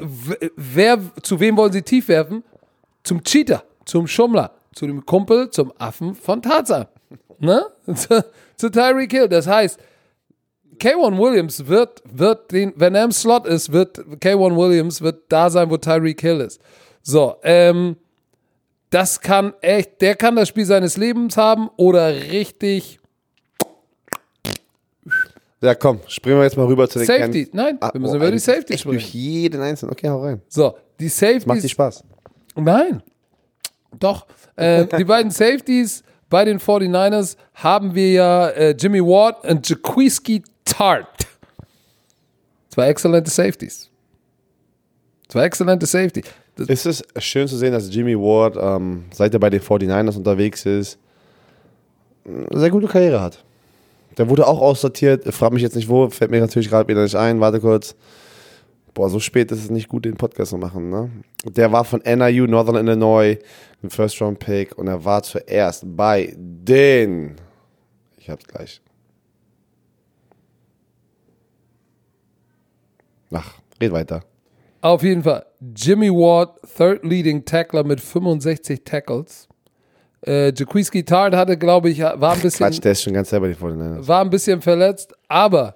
[0.55, 2.43] wer, zu wem wollen sie tief werfen?
[3.03, 6.85] Zum Cheater, zum Schummler, zu dem Kumpel, zum Affen von Tarzan.
[7.39, 7.65] Ne?
[7.95, 8.23] zu,
[8.55, 9.27] zu Tyreek Hill.
[9.29, 9.79] Das heißt,
[10.79, 15.49] K1 Williams wird, wird den, wenn er im Slot ist, wird K1 Williams wird da
[15.49, 16.61] sein, wo Tyreek Hill ist.
[17.01, 17.97] So, ähm,
[18.89, 22.99] das kann echt, der kann das Spiel seines Lebens haben oder richtig
[25.61, 27.45] Ja, komm, springen wir jetzt mal rüber zu den Safety.
[27.45, 28.91] Kern- Nein, Ah, wir müssen oh, über die Safety sprechen.
[28.93, 29.91] Durch jeden einzelnen.
[29.91, 30.41] Okay, hau rein.
[30.49, 31.45] So, die Safeties.
[31.47, 32.03] Macht dir Spaß.
[32.55, 33.01] Nein.
[33.99, 34.27] Doch.
[34.55, 40.43] Äh, die beiden Safeties bei den 49ers haben wir ja äh, Jimmy Ward und Jaquiski
[40.65, 41.07] Tart.
[42.69, 43.89] Zwei exzellente Safeties.
[45.29, 46.21] Zwei exzellente Safety.
[46.55, 50.17] Das, Es ist schön zu sehen, dass Jimmy Ward, ähm, seit er bei den 49ers
[50.17, 50.99] unterwegs ist,
[52.25, 53.43] eine sehr gute Karriere hat.
[54.17, 57.15] Der wurde auch aussortiert, frag mich jetzt nicht wo, fällt mir natürlich gerade wieder nicht
[57.15, 57.95] ein, warte kurz.
[58.93, 61.11] Boah, so spät ist es nicht gut, den Podcast zu machen, ne?
[61.45, 63.37] Der war von NIU, Northern Illinois,
[63.83, 67.35] ein First-Round-Pick und er war zuerst bei den,
[68.17, 68.81] ich hab's gleich.
[73.31, 74.23] Ach, red weiter.
[74.81, 75.45] auf jeden Fall.
[75.75, 79.46] Jimmy Ward, Third Leading Tackler mit 65 Tackles.
[80.25, 82.65] Äh, Jaquiski Tart hatte, glaube ich, war ein bisschen.
[82.65, 84.07] Quatsch, der ist schon ganz selber die 49ers.
[84.07, 85.75] war ein bisschen verletzt, aber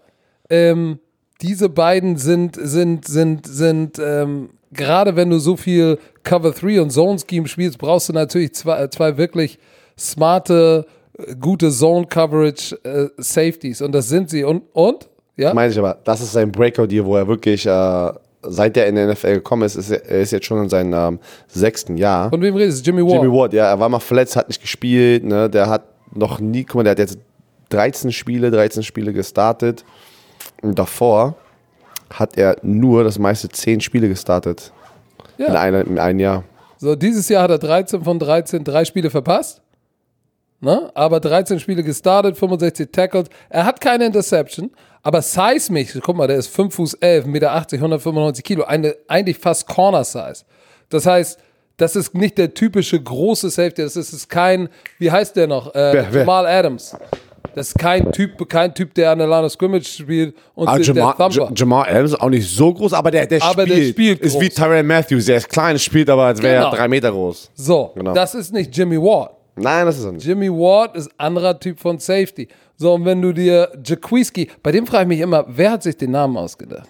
[0.50, 1.00] ähm,
[1.42, 6.92] diese beiden sind, sind, sind, sind, ähm, gerade wenn du so viel Cover 3 und
[6.92, 9.60] Zone Scheme spielst, brauchst du natürlich zwei, zwei wirklich
[9.98, 10.86] smarte,
[11.18, 14.44] äh, gute Zone Coverage äh, Safeties und das sind sie.
[14.44, 15.10] Und, und?
[15.36, 15.54] Ja?
[15.54, 18.12] Meine ich aber, das ist sein Breakout-Year, wo er wirklich, äh,
[18.44, 20.94] seit er in der NFL gekommen ist, ist er, er ist jetzt schon in seinem
[20.94, 22.30] ähm, sechsten Jahr.
[22.30, 22.92] Von wem redest du?
[22.92, 23.22] Jimmy Ward.
[23.24, 26.64] Jimmy Ward, ja, er war mal verletzt, hat nicht gespielt, ne, der hat noch nie,
[26.64, 27.18] guck mal, der hat jetzt
[27.70, 29.86] 13 Spiele, 13 Spiele gestartet
[30.62, 31.36] und davor
[32.12, 34.72] hat er nur das meiste 10 Spiele gestartet
[35.38, 35.54] in, Ja.
[35.60, 36.44] einer, in einem Jahr.
[36.78, 39.61] So, dieses Jahr hat er 13 von 13, drei Spiele verpasst.
[40.64, 40.92] Ne?
[40.94, 43.28] Aber 13 Spiele gestartet, 65 Tackles.
[43.50, 44.70] Er hat keine Interception,
[45.02, 49.38] aber seismisch, guck mal, der ist 5 Fuß 11, 1,80 Meter, 195 Kilo, eine, eigentlich
[49.40, 50.44] fast Corner-Size.
[50.90, 51.40] Das heißt,
[51.78, 54.70] das ist nicht der typische große Safety, das ist, ist kein,
[55.00, 55.74] wie heißt der noch?
[55.74, 56.20] Äh, Wer, wer?
[56.22, 56.96] Jamal Adams.
[57.56, 60.78] Das ist kein Typ, kein Typ, der an der Line of Scrimmage spielt und Ah,
[60.78, 61.16] der Jamal,
[61.56, 63.90] Jamal Adams ist auch nicht so groß, aber der, der Aber der spielt.
[63.90, 64.48] spielt ist wie.
[64.50, 66.72] Tyrell Matthews, der ist klein, spielt aber, als wäre Genau.
[66.72, 67.50] er drei Meter groß.
[67.56, 68.14] So, Genau.
[68.14, 69.32] das ist nicht Jimmy Ward.
[69.56, 70.26] Nein, das ist er nicht.
[70.26, 72.48] Jimmy Ward ist anderer Typ von Safety.
[72.78, 75.98] So, und wenn du dir Jaquiski, bei dem frage ich mich immer, wer hat sich
[75.98, 76.90] den Namen ausgedacht?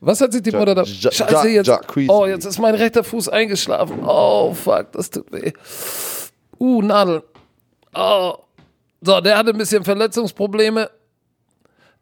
[0.00, 0.82] Was hat sich die Mutter da.
[0.82, 1.66] Ja- Scheiße, Ja- jetzt.
[1.66, 2.10] Jaquiski.
[2.12, 4.00] Oh, jetzt ist mein rechter Fuß eingeschlafen.
[4.06, 5.52] Oh, fuck, das tut weh.
[6.58, 7.22] Uh, Nadel.
[7.94, 8.34] Oh.
[9.02, 10.90] So, der hatte ein bisschen Verletzungsprobleme.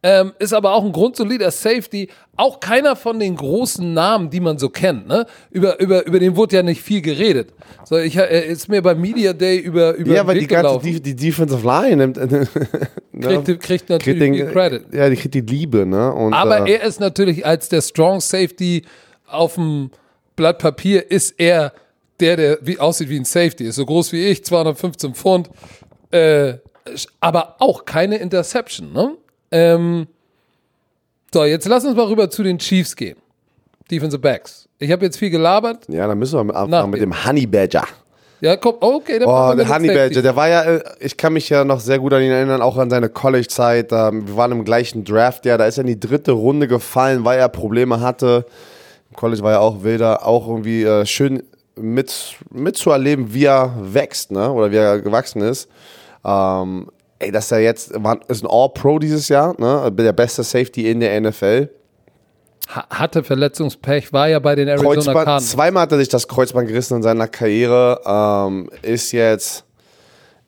[0.01, 2.09] Ähm, ist aber auch ein grundsolider Safety.
[2.37, 5.09] Auch keiner von den großen Namen, die man so kennt.
[5.09, 5.27] Ne?
[5.51, 7.53] Über, über, über den wurde ja nicht viel geredet.
[7.85, 10.79] So, ich, er ist mir beim Media Day über, über Ja, den weil die ganze
[10.85, 12.17] die, die Defensive Line nimmt.
[13.13, 13.43] ne?
[13.43, 14.85] kriegt, kriegt natürlich den, viel Credit.
[14.95, 16.13] Ja, die kriegt die Liebe, ne?
[16.13, 18.85] Und, Aber äh, er ist natürlich als der Strong Safety
[19.27, 19.91] auf dem
[20.37, 21.73] Blatt Papier ist er
[22.21, 23.65] der, der wie, aussieht wie ein Safety.
[23.65, 25.51] Ist so groß wie ich, 215 Pfund.
[26.13, 26.55] Äh,
[27.21, 28.93] aber auch keine Interception.
[28.93, 29.17] Ne?
[29.51, 30.07] Ähm,
[31.33, 33.17] so, jetzt lass uns mal rüber zu den Chiefs gehen.
[33.91, 34.69] Defensive Backs.
[34.79, 35.85] Ich habe jetzt viel gelabert.
[35.89, 36.91] ja, dann müssen wir anfangen Nachgehen.
[36.91, 37.85] mit dem Honey Badger.
[38.41, 39.19] Ja, komm, okay.
[39.19, 39.89] Dann Oh, der Honey.
[39.89, 42.63] Badger, der war ja, äh, ich kann mich ja noch sehr gut an ihn erinnern,
[42.63, 43.91] auch an seine College-Zeit.
[43.93, 47.25] Ähm, Wir waren im gleichen Draft, ja, da ist er in die dritte Runde gefallen,
[47.25, 48.47] weil er Probleme hatte.
[49.11, 51.43] Im College war er auch wilder, auch irgendwie äh, schön
[51.75, 54.53] mit, mitzuerleben, wie er wächst, ne?
[54.53, 55.69] Oder wie er gewachsen ist.
[56.25, 59.91] Ähm, ey, dass er jetzt, war, ist ein All-Pro dieses Jahr, ne?
[59.93, 61.69] Der beste Safety in der NFL.
[62.69, 65.51] Ha- Hatte Verletzungspech, war ja bei den Arizona Kreuzband, Cardinals.
[65.51, 68.01] zweimal hat er sich das Kreuzband gerissen in seiner Karriere.
[68.05, 69.65] Ähm, ist jetzt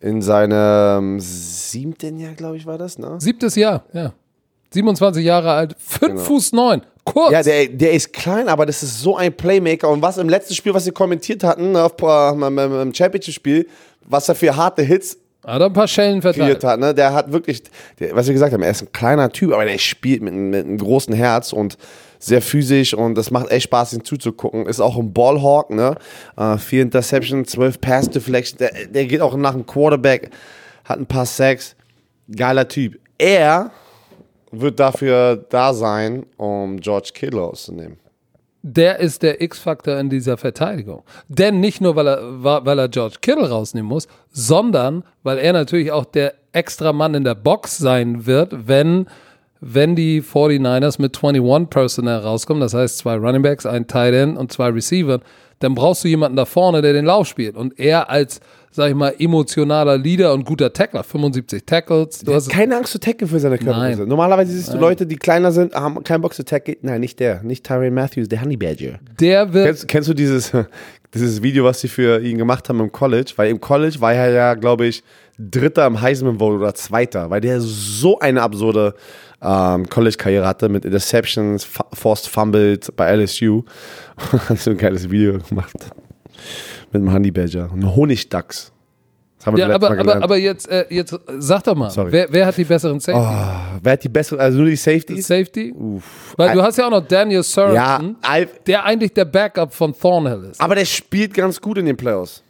[0.01, 3.17] in seinem siebten Jahr, glaube ich, war das, ne?
[3.19, 4.13] Siebtes Jahr, ja.
[4.73, 6.83] 27 Jahre alt, 5 Fuß 9.
[7.05, 7.29] Kurz.
[7.31, 7.31] Genau.
[7.39, 9.89] Ja, der, der ist klein, aber das ist so ein Playmaker.
[9.89, 12.31] Und was im letzten Spiel, was sie kommentiert hatten, auf, äh,
[12.83, 13.67] im Championship-Spiel,
[14.07, 15.17] was er für harte Hits
[15.51, 16.63] Hat ein paar Schellen verteilt.
[16.65, 16.95] hat, ne?
[16.95, 17.63] Der hat wirklich,
[17.99, 20.65] der, was wir gesagt haben, er ist ein kleiner Typ, aber der spielt mit, mit
[20.65, 21.77] einem großen Herz und
[22.19, 24.67] sehr physisch und das macht echt Spaß, ihm zuzugucken.
[24.67, 25.97] Ist auch ein Ballhawk, ne?
[26.37, 28.59] Äh, vier Interception, zwölf Pass Deflection.
[28.59, 30.31] Der, der geht auch nach dem Quarterback,
[30.85, 31.75] hat ein paar Sacks.
[32.35, 32.99] Geiler Typ.
[33.19, 33.73] Er
[34.53, 37.99] wird dafür da sein, um George Kittle auszunehmen.
[38.63, 41.03] Der ist der X-Faktor in dieser Verteidigung.
[41.29, 45.93] Denn nicht nur, weil er, weil er George Kittle rausnehmen muss, sondern weil er natürlich
[45.93, 49.07] auch der extra Mann in der Box sein wird, wenn,
[49.61, 54.37] wenn die 49ers mit 21 Personnel rauskommen, das heißt zwei Running Backs, ein Tight End
[54.37, 55.21] und zwei Receiver,
[55.61, 57.57] dann brauchst du jemanden da vorne, der den Lauf spielt.
[57.57, 62.49] Und er als, sag ich mal, emotionaler Leader und guter Tackler, 75 Tackles, du hast
[62.49, 64.01] Keine Angst zu tackle für seine Körpergröße.
[64.01, 64.09] Nein.
[64.09, 66.77] Normalerweise siehst du Leute, die kleiner sind, haben keinen Bock zu tackle.
[66.83, 67.43] Nein, nicht der.
[67.43, 69.01] Nicht Tyrann Matthews, der Honey Badger.
[69.19, 70.53] der wird Kennst, kennst du dieses,
[71.15, 73.33] dieses Video, was sie für ihn gemacht haben im College?
[73.37, 75.03] Weil im College war er ja, glaube ich,
[75.39, 78.95] Dritter im Heisman Bowl oder Zweiter, weil der so eine absurde
[79.43, 83.65] ähm, College-Karriere hatte mit Interceptions, Forced Fumbled bei LSU.
[84.49, 85.77] Hat so ein geiles Video gemacht.
[86.93, 87.71] Mit dem Honey Badger.
[87.73, 88.73] Ein Honigdachs.
[89.39, 92.13] Das haben wir Ja, aber, aber, aber jetzt, äh, jetzt sag doch mal, Sorry.
[92.13, 93.25] wer, wer hat die besseren Safety?
[93.25, 95.27] Ah, wer hat die bessere, also nur die Safeties?
[95.27, 95.75] Safety?
[96.37, 99.95] Weil du hast ja auch noch Daniel Ja, Sorensen, Al- der eigentlich der Backup von
[99.99, 100.61] Thornhill ist.
[100.61, 102.43] aber der spielt ganz gut in den Playoffs.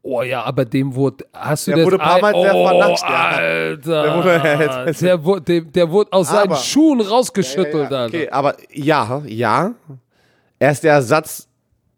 [0.00, 1.86] Oh ja, aber dem wurde, hast du Der das?
[1.86, 3.28] wurde ein paar Mal sehr oh, vernascht, ja.
[3.30, 4.02] Alter.
[4.04, 8.06] Der wurde- der, wurde, der wurde aus seinen Aber- Schuhen rausgeschüttelt, Ja, Alter.
[8.16, 9.74] okay, aber ja, ja.
[10.60, 11.48] Er ist der Ersatz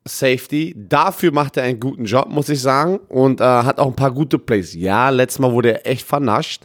[0.04, 0.74] Safety.
[0.76, 2.98] Dafür macht er einen guten Job, muss ich sagen.
[3.08, 4.74] Und äh, hat auch ein paar gute Plays.
[4.74, 6.64] Ja, letztes Mal wurde er echt vernascht.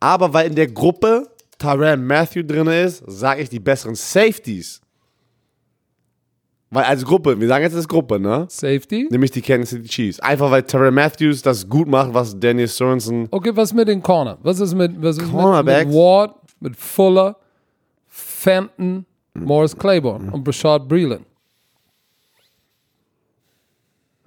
[0.00, 4.80] Aber weil in der Gruppe Tyrann Matthew drin ist, sage ich die besseren Safeties.
[6.70, 8.46] Weil als Gruppe, wir sagen jetzt als Gruppe, ne?
[8.48, 9.06] Safety?
[9.08, 10.20] Nämlich die Kansas City Chiefs.
[10.20, 13.28] Einfach weil Tyrann Matthews das gut macht, was Daniel Sorensen.
[13.30, 14.38] Okay, was mit den Corner?
[14.42, 17.36] Was ist mit, was ist mit, mit Ward, mit Fuller,
[18.08, 21.24] Fenton, Morris Claiborne und Brashard Breeland?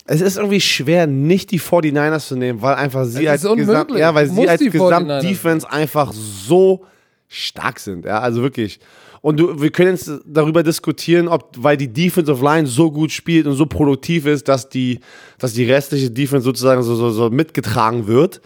[0.10, 3.42] Es ist irgendwie schwer, nicht die 49ers zu nehmen, weil einfach sie als.
[3.44, 4.72] Gesamt, ja, weil sie als die 49ers.
[4.72, 6.86] Gesamtdefense einfach so
[7.28, 8.06] stark sind.
[8.06, 8.80] Ja, also wirklich.
[9.22, 13.48] Und du, wir können jetzt darüber diskutieren, ob, weil die Defensive Line so gut spielt
[13.48, 15.00] und so produktiv ist, dass die,
[15.40, 18.42] dass die restliche Defense sozusagen so, so, so mitgetragen wird.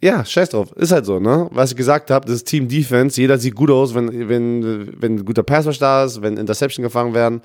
[0.00, 0.72] Ja, scheiß drauf.
[0.72, 1.48] Ist halt so, ne?
[1.52, 3.20] Was ich gesagt habe, das ist Team Defense.
[3.20, 7.14] Jeder sieht gut aus, wenn, wenn, wenn ein guter Pass da ist, wenn Interception gefangen
[7.14, 7.40] werden.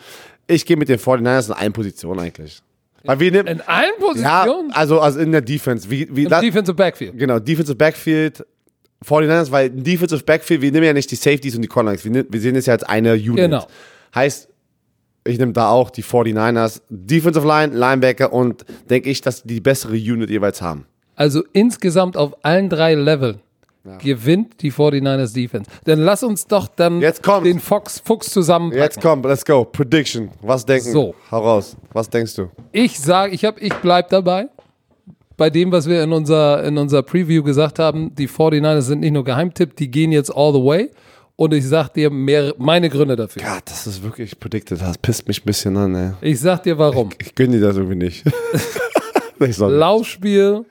[0.47, 2.61] Ich gehe mit den 49ers in allen Positionen eigentlich.
[3.07, 4.05] Weil wir nehmen, In allen ja,
[4.45, 4.71] Positionen?
[4.73, 5.89] also, also in der Defense.
[5.89, 7.17] Wie, wie Im da, Defensive Backfield.
[7.17, 8.45] genau, Defensive Backfield,
[9.05, 12.11] 49ers, weil ein Defensive Backfield, wir nehmen ja nicht die Safeties und die Cornerbacks, wir,
[12.11, 13.35] ne- wir sehen es ja als eine Unit.
[13.37, 13.67] Genau.
[14.15, 14.49] Heißt,
[15.25, 19.61] ich nehme da auch die 49ers, Defensive Line, Linebacker und denke ich, dass die die
[19.61, 20.85] bessere Unit jeweils haben.
[21.15, 23.39] Also insgesamt auf allen drei Leveln
[23.99, 25.69] gewinnt die 49ers Defense.
[25.85, 26.99] Dann lass uns doch dann
[27.43, 28.83] den Fox, Fuchs zusammenpacken.
[28.83, 29.65] Jetzt komm, let's go.
[29.65, 30.29] Prediction.
[30.41, 31.15] Was denken So.
[31.31, 31.75] Hau raus.
[31.93, 32.49] Was denkst du?
[32.71, 34.47] Ich sage, ich, ich bleib dabei.
[35.35, 39.11] Bei dem, was wir in unserer, in unserer Preview gesagt haben, die 49ers sind nicht
[39.11, 40.89] nur Geheimtipp, die gehen jetzt all the way.
[41.35, 43.43] Und ich sag dir mehr, meine Gründe dafür.
[43.43, 44.81] Ja, das ist wirklich predicted.
[44.81, 46.11] Das pisst mich ein bisschen an, ey.
[46.21, 47.11] Ich sag dir warum.
[47.19, 48.23] Ich gönne dir das irgendwie nicht.
[49.39, 50.65] ich Laufspiel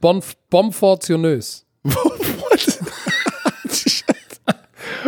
[0.00, 1.63] bon, bomfortionös.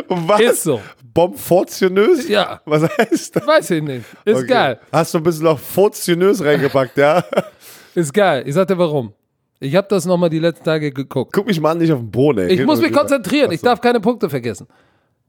[0.09, 0.41] Was?
[0.41, 0.81] Ist so.
[1.15, 2.29] Bomfortionös?
[2.29, 2.61] Ja.
[2.65, 3.47] Was heißt das?
[3.47, 4.05] Weiß ich nicht.
[4.25, 4.47] Ist Okay.
[4.47, 4.81] geil.
[4.93, 7.25] Hast du ein bisschen noch fortionös reingepackt, ja?
[7.95, 8.43] Ist geil.
[8.47, 9.13] Ich sag dir warum.
[9.59, 11.33] Ich habe das nochmal die letzten Tage geguckt.
[11.33, 12.53] Guck mich mal an, nicht auf den Boden, ey.
[12.53, 13.51] Ich Red muss mich konzentrieren.
[13.53, 14.67] Ich darf keine Punkte vergessen.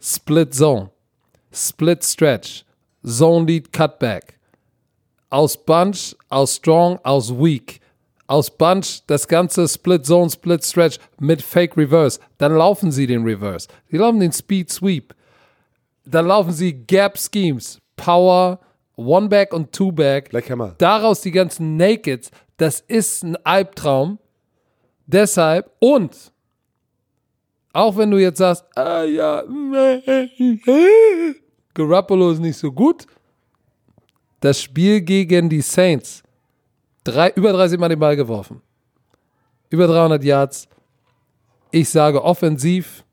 [0.02, 0.90] Split Zone.
[1.54, 2.66] Split Stretch.
[3.06, 4.38] Zone Lead Cutback.
[5.30, 7.80] Aus Bunch, aus Strong, aus Weak.
[8.28, 12.20] Aus Bunch das ganze Split Zone, Split Stretch mit Fake Reverse.
[12.38, 13.68] Dann laufen sie den Reverse.
[13.90, 15.16] Sie laufen den Speed Sweep.
[16.06, 17.80] Dann laufen sie Gap Schemes.
[17.96, 18.60] Power,
[18.96, 20.30] One Back und Two Back.
[20.30, 20.76] Black Hammer.
[20.78, 22.32] Daraus die ganzen Nakeds.
[22.58, 24.20] Das ist ein Albtraum.
[25.06, 26.34] Deshalb und
[27.78, 29.44] auch wenn du jetzt sagst, ah ja,
[31.76, 33.06] Garoppolo ist nicht so gut,
[34.40, 36.24] das Spiel gegen die Saints,
[37.08, 38.62] drei, über 30 Mal den Ball geworfen,
[39.70, 40.68] über 300 Yards.
[41.72, 43.04] Ich sage offensiv,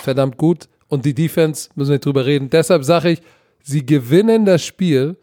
[0.00, 2.50] verdammt gut und die Defense, müssen wir nicht drüber reden.
[2.50, 3.22] Deshalb sage ich,
[3.62, 5.16] sie gewinnen das Spiel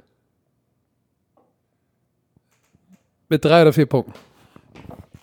[3.28, 4.14] mit drei oder vier Punkten.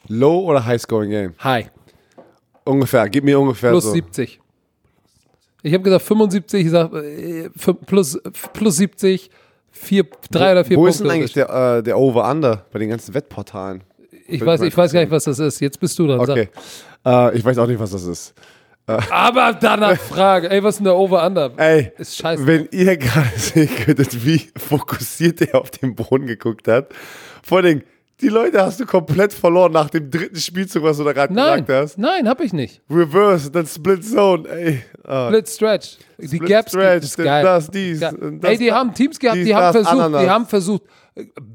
[0.08, 1.34] Low oder High Scoring Game?
[1.38, 1.66] Hi,
[2.66, 3.08] Ungefähr.
[3.08, 3.92] Gib mir ungefähr plus so.
[3.92, 4.40] 70.
[5.62, 7.48] Ich habe gesagt 75, ich sag äh,
[7.86, 8.20] plus,
[8.52, 9.30] plus 70,
[9.80, 10.90] vier, drei oder vier Wo Punkte.
[10.90, 11.48] ist denn eigentlich der,
[11.78, 13.82] äh, der Over-Under bei den ganzen Wettportalen?
[14.28, 15.60] ich, weiß, ich weiß gar nicht, was das ist.
[15.60, 16.20] Jetzt bist du dran.
[16.20, 16.48] Okay.
[17.04, 18.34] Äh, ich weiß auch nicht, was das ist.
[18.88, 19.10] Sag.
[19.12, 20.48] Aber danach Frage.
[20.50, 21.52] Ey, was ist denn der Over-Under?
[21.56, 22.46] Ey, Ist scheiße.
[22.46, 26.88] wenn ihr gerade sehen könntet, wie fokussiert er auf den Boden geguckt hat.
[27.42, 27.82] Vor allem,
[28.20, 31.68] die Leute hast du komplett verloren nach dem dritten Spielzug, was du da gerade gesagt
[31.68, 31.98] hast.
[31.98, 32.80] nein, hab ich nicht.
[32.90, 34.82] Reverse, dann Split Zone, ey.
[35.04, 35.28] Ah.
[35.28, 35.96] Split Stretch.
[36.18, 37.44] Die Split Gaps Stretch, dann geil.
[37.44, 38.38] das, dies, Geil.
[38.40, 40.22] das, Ey, die das, haben Teams gehabt, dies, die haben das, versucht, Ananas.
[40.22, 40.82] die haben versucht,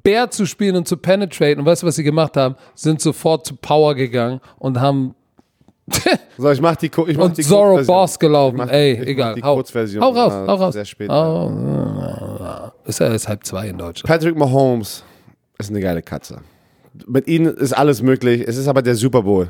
[0.03, 1.59] Bär zu spielen und zu penetraten.
[1.59, 2.55] Und weißt du, was sie gemacht haben?
[2.76, 5.14] Sind sofort zu Power gegangen und haben
[6.38, 7.88] So, ich mach die, ich mach und die Zorro Kurzversion.
[7.88, 8.57] Boss gelaufen.
[8.57, 9.36] Mach- Ey, ich mach egal.
[9.36, 10.74] die hau, Kurzversion, hau raus, hau raus.
[10.74, 11.09] sehr spät.
[11.09, 14.07] Hau- Ist ja jetzt halb zwei in Deutschland.
[14.07, 15.03] Patrick Mahomes
[15.59, 16.41] ist eine geile Katze.
[17.08, 18.44] Mit ihnen ist alles möglich.
[18.46, 19.50] Es ist aber der Super Bowl.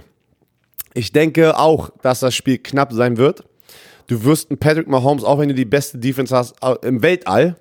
[0.94, 3.44] Ich denke auch, dass das Spiel knapp sein wird.
[4.08, 7.56] Du wirst einen Patrick Mahomes, auch wenn du die beste Defense hast im Weltall,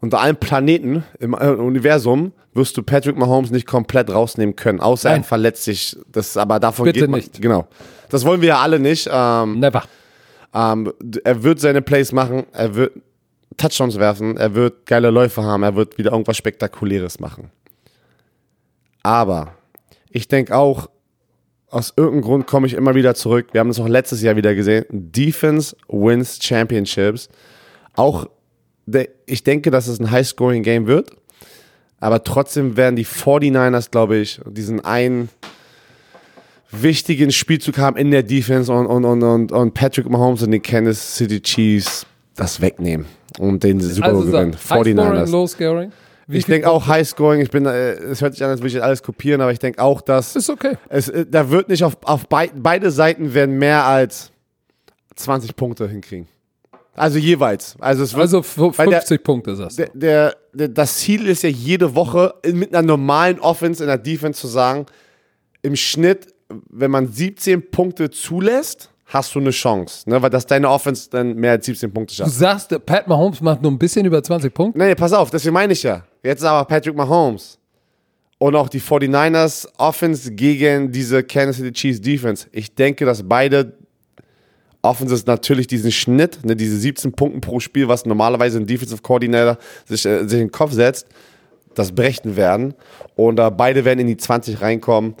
[0.00, 5.10] unter allen Planeten im äh, Universum, wirst du Patrick Mahomes nicht komplett rausnehmen können, außer
[5.10, 5.20] Nein.
[5.20, 5.96] er verletzt sich.
[6.10, 7.40] Das, aber davon Bitte geht man, nicht.
[7.40, 7.68] Genau.
[8.08, 9.08] Das wollen wir ja alle nicht.
[9.12, 9.84] Ähm, Never.
[10.54, 10.92] ähm,
[11.22, 12.94] er wird seine Plays machen, er wird
[13.56, 17.50] Touchdowns werfen, er wird geile Läufe haben, er wird wieder irgendwas Spektakuläres machen.
[19.02, 19.54] Aber
[20.10, 20.88] ich denke auch,
[21.68, 23.48] aus irgendeinem Grund komme ich immer wieder zurück.
[23.52, 24.84] Wir haben das auch letztes Jahr wieder gesehen.
[24.90, 27.28] Defense wins Championships.
[27.94, 28.26] Auch,
[29.26, 31.10] ich denke, dass es ein High-Scoring-Game wird.
[32.00, 35.28] Aber trotzdem werden die 49ers, glaube ich, diesen einen
[36.72, 40.60] wichtigen Spielzug haben in der Defense und, und, und, und, und Patrick Mahomes und die
[40.60, 43.06] Kansas City Chiefs das wegnehmen
[43.38, 44.52] und den Super Bowl Also gewinnen.
[44.52, 45.30] sag, High Scoring, 49ers.
[45.30, 45.92] Low Scoring.
[46.30, 47.40] Wie Ich denke auch High Scoring.
[47.40, 49.80] Ich bin, äh, es hört sich an, als würde ich alles kopieren, aber ich denke
[49.82, 50.76] auch, dass ist okay.
[50.88, 54.30] es, äh, da wird nicht auf, auf bei, beide Seiten werden mehr als
[55.16, 56.28] 20 Punkte hinkriegen.
[56.94, 57.76] Also jeweils.
[57.78, 59.82] Also es wird, Also f- weil der- 50 Punkte sagst du.
[59.84, 63.98] der, der, der, das Ziel ist ja jede Woche mit einer normalen Offense in der
[63.98, 64.86] Defense zu sagen,
[65.62, 66.34] im Schnitt,
[66.68, 70.08] wenn man 17 Punkte zulässt, hast du eine Chance.
[70.08, 70.22] Ne?
[70.22, 72.30] Weil das deine Offense dann mehr als 17 Punkte Du schafft.
[72.32, 74.78] sagst, der Pat Mahomes macht nur ein bisschen über 20 Punkte.
[74.78, 76.04] Nee, pass auf, deswegen meine ich ja.
[76.22, 77.58] Jetzt ist aber Patrick Mahomes.
[78.38, 82.46] Und auch die 49ers Offense gegen diese Kansas City Chiefs Defense.
[82.52, 83.74] Ich denke, dass beide
[84.82, 89.58] Offenses natürlich diesen Schnitt, ne, diese 17 Punkte pro Spiel, was normalerweise ein Defensive Coordinator
[89.84, 91.06] sich, äh, sich in den Kopf setzt,
[91.74, 92.72] das brechen werden.
[93.14, 95.16] Und äh, beide werden in die 20 reinkommen,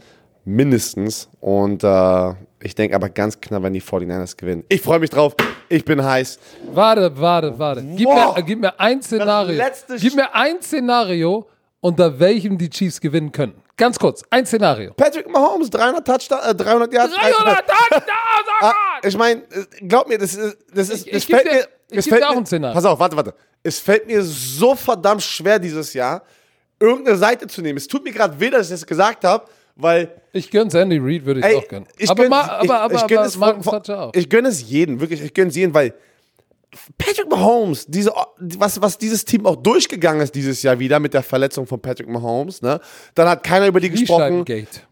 [0.54, 1.28] mindestens.
[1.40, 4.64] Und äh, ich denke aber ganz knapp, wenn die 49ers gewinnen.
[4.68, 5.34] Ich freue mich drauf.
[5.68, 6.38] Ich bin heiß.
[6.72, 7.82] Warte, warte, warte.
[7.96, 8.36] Gib, Wow.
[8.36, 9.62] mir, gib mir ein Szenario.
[9.98, 11.46] Gib mir ein Szenario,
[11.80, 13.54] unter welchem die Chiefs gewinnen können.
[13.76, 14.92] Ganz kurz, ein Szenario.
[14.94, 17.14] Patrick Mahomes, 300 Touchdown, äh, 300 Yards.
[17.14, 18.74] 300 Touchdowns, oh Gott!
[19.04, 19.42] ich meine,
[19.88, 22.32] glaub mir, das ist, das ist, Ich- es ich fällt dir- mir, ich fällt auch
[22.32, 22.74] mir- ein Szenario.
[22.74, 23.34] Pass auf, warte, warte.
[23.62, 26.22] Es fällt mir so verdammt schwer dieses Jahr,
[26.78, 27.78] irgendeine Seite zu nehmen.
[27.78, 29.46] Es tut mir gerade weh, dass ich das gesagt habe,
[29.80, 31.86] weil Ich gönn's Andy Reid, würde ich ey, auch gönnen.
[31.98, 33.40] ich aber gönn, ma, aber, ich, aber, ich aber es
[33.90, 34.14] auch.
[34.14, 35.94] ich es jeden, wirklich, ich gönn es jeden, weil
[36.96, 41.24] Patrick Mahomes, diese, was, was dieses Team auch durchgegangen ist dieses Jahr wieder mit der
[41.24, 42.78] Verletzung von Patrick Mahomes, ne?
[43.16, 44.44] Dann hat keiner über die gesprochen.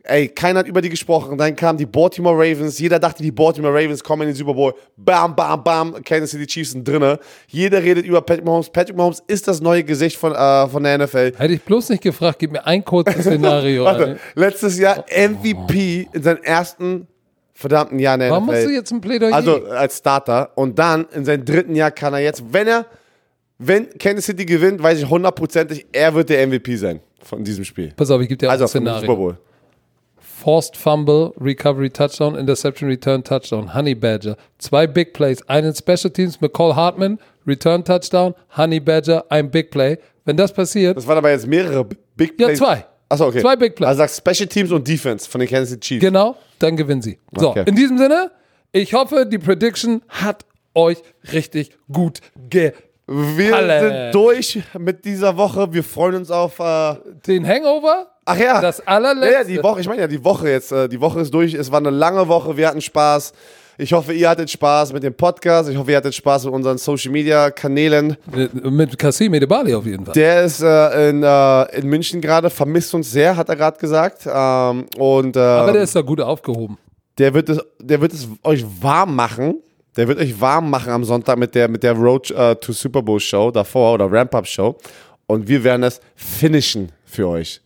[0.03, 1.39] Ey, keiner hat über die gesprochen.
[1.39, 2.79] Dann kamen die Baltimore Ravens.
[2.81, 4.74] Jeder dachte, die Baltimore Ravens kommen in den Super Bowl.
[4.97, 6.03] Bam, bam, bam.
[6.03, 7.20] Kansas City Chiefs sind drinne.
[7.47, 8.70] Jeder redet über Patrick Mahomes.
[8.70, 11.35] Patrick Mahomes ist das neue Gesicht von, äh, von der NFL.
[11.37, 13.85] Hätte ich bloß nicht gefragt, gib mir ein kurzes Szenario.
[13.85, 17.07] Warte, letztes Jahr MVP in seinem ersten
[17.59, 18.52] verdammten Jahr in der Warum NFL.
[18.54, 19.34] machst du jetzt ein Plädoyer?
[19.34, 20.50] Also als Starter.
[20.54, 22.86] Und dann in seinem dritten Jahr kann er jetzt, wenn er,
[23.59, 27.92] wenn Kansas City gewinnt, weiß ich hundertprozentig, er wird der MVP sein von diesem Spiel.
[27.96, 29.00] Pass auf, ich gebe dir Also ein Szenario.
[29.00, 29.38] Super Bowl.
[30.20, 34.36] Forced Fumble, Recovery Touchdown, Interception Return Touchdown, Honey Badger.
[34.59, 39.98] Zwei Big Plays, einen Special Teams Cole Hartman, Return Touchdown, Honey Badger, ein Big Play.
[40.24, 41.84] Wenn das passiert, Das waren aber jetzt mehrere
[42.16, 42.59] Big Ja, Plays.
[42.61, 42.84] zwei.
[43.09, 43.40] Achso, okay.
[43.40, 43.88] Zwei Big Plays.
[43.88, 46.00] Also sagst Special Teams und Defense von den Kansas City Chiefs.
[46.04, 47.18] genau, dann gewinnen sie.
[47.36, 47.64] So, Okay.
[47.66, 48.30] in diesem Sinne,
[48.72, 50.44] ich hoffe, die Prediction hat
[50.74, 50.98] euch
[51.32, 52.74] richtig gut gefallen.
[53.36, 55.72] Wir sind durch mit dieser Woche.
[55.72, 56.59] Wir freuen uns auf.
[56.59, 56.96] Äh,
[57.26, 58.61] Den Hangover, ach ja.
[58.61, 59.32] das ja, allerletzte.
[59.32, 59.80] ja, die Woche.
[59.80, 60.70] Ich meine ja, die Woche jetzt.
[60.72, 61.54] Äh, die Woche ist durch.
[61.54, 62.56] Es war eine lange Woche.
[62.59, 63.32] Wir hatten Spaß.
[63.81, 65.70] Ich hoffe, ihr hattet Spaß mit dem Podcast.
[65.70, 68.16] Ich hoffe, ihr hattet Spaß mit unseren Social Media Kanälen.
[68.35, 70.14] Mit, mit Kassim Edebali auf jeden Fall.
[70.14, 74.26] Der ist äh, in, äh, in München gerade, vermisst uns sehr, hat er gerade gesagt.
[74.26, 76.76] Ähm, und äh, Aber der ist da gut aufgehoben.
[77.18, 79.62] der wird es, der wird es euch warm machen.
[79.97, 83.03] Der wird euch warm machen am Sonntag mit der, mit der Road äh, to Super
[83.03, 84.76] Bowl Show davor oder Ramp-Up Show.
[85.29, 87.61] Und wir werden es finishen für euch.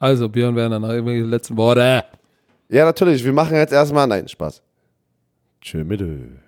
[0.00, 2.02] Also, Björn Werner, noch irgendwelche letzten Worte.
[2.68, 3.24] Ja, natürlich.
[3.24, 4.08] Wir machen jetzt erstmal.
[4.08, 4.60] Nein, Spaß.
[5.66, 6.45] Tschö mit Ö.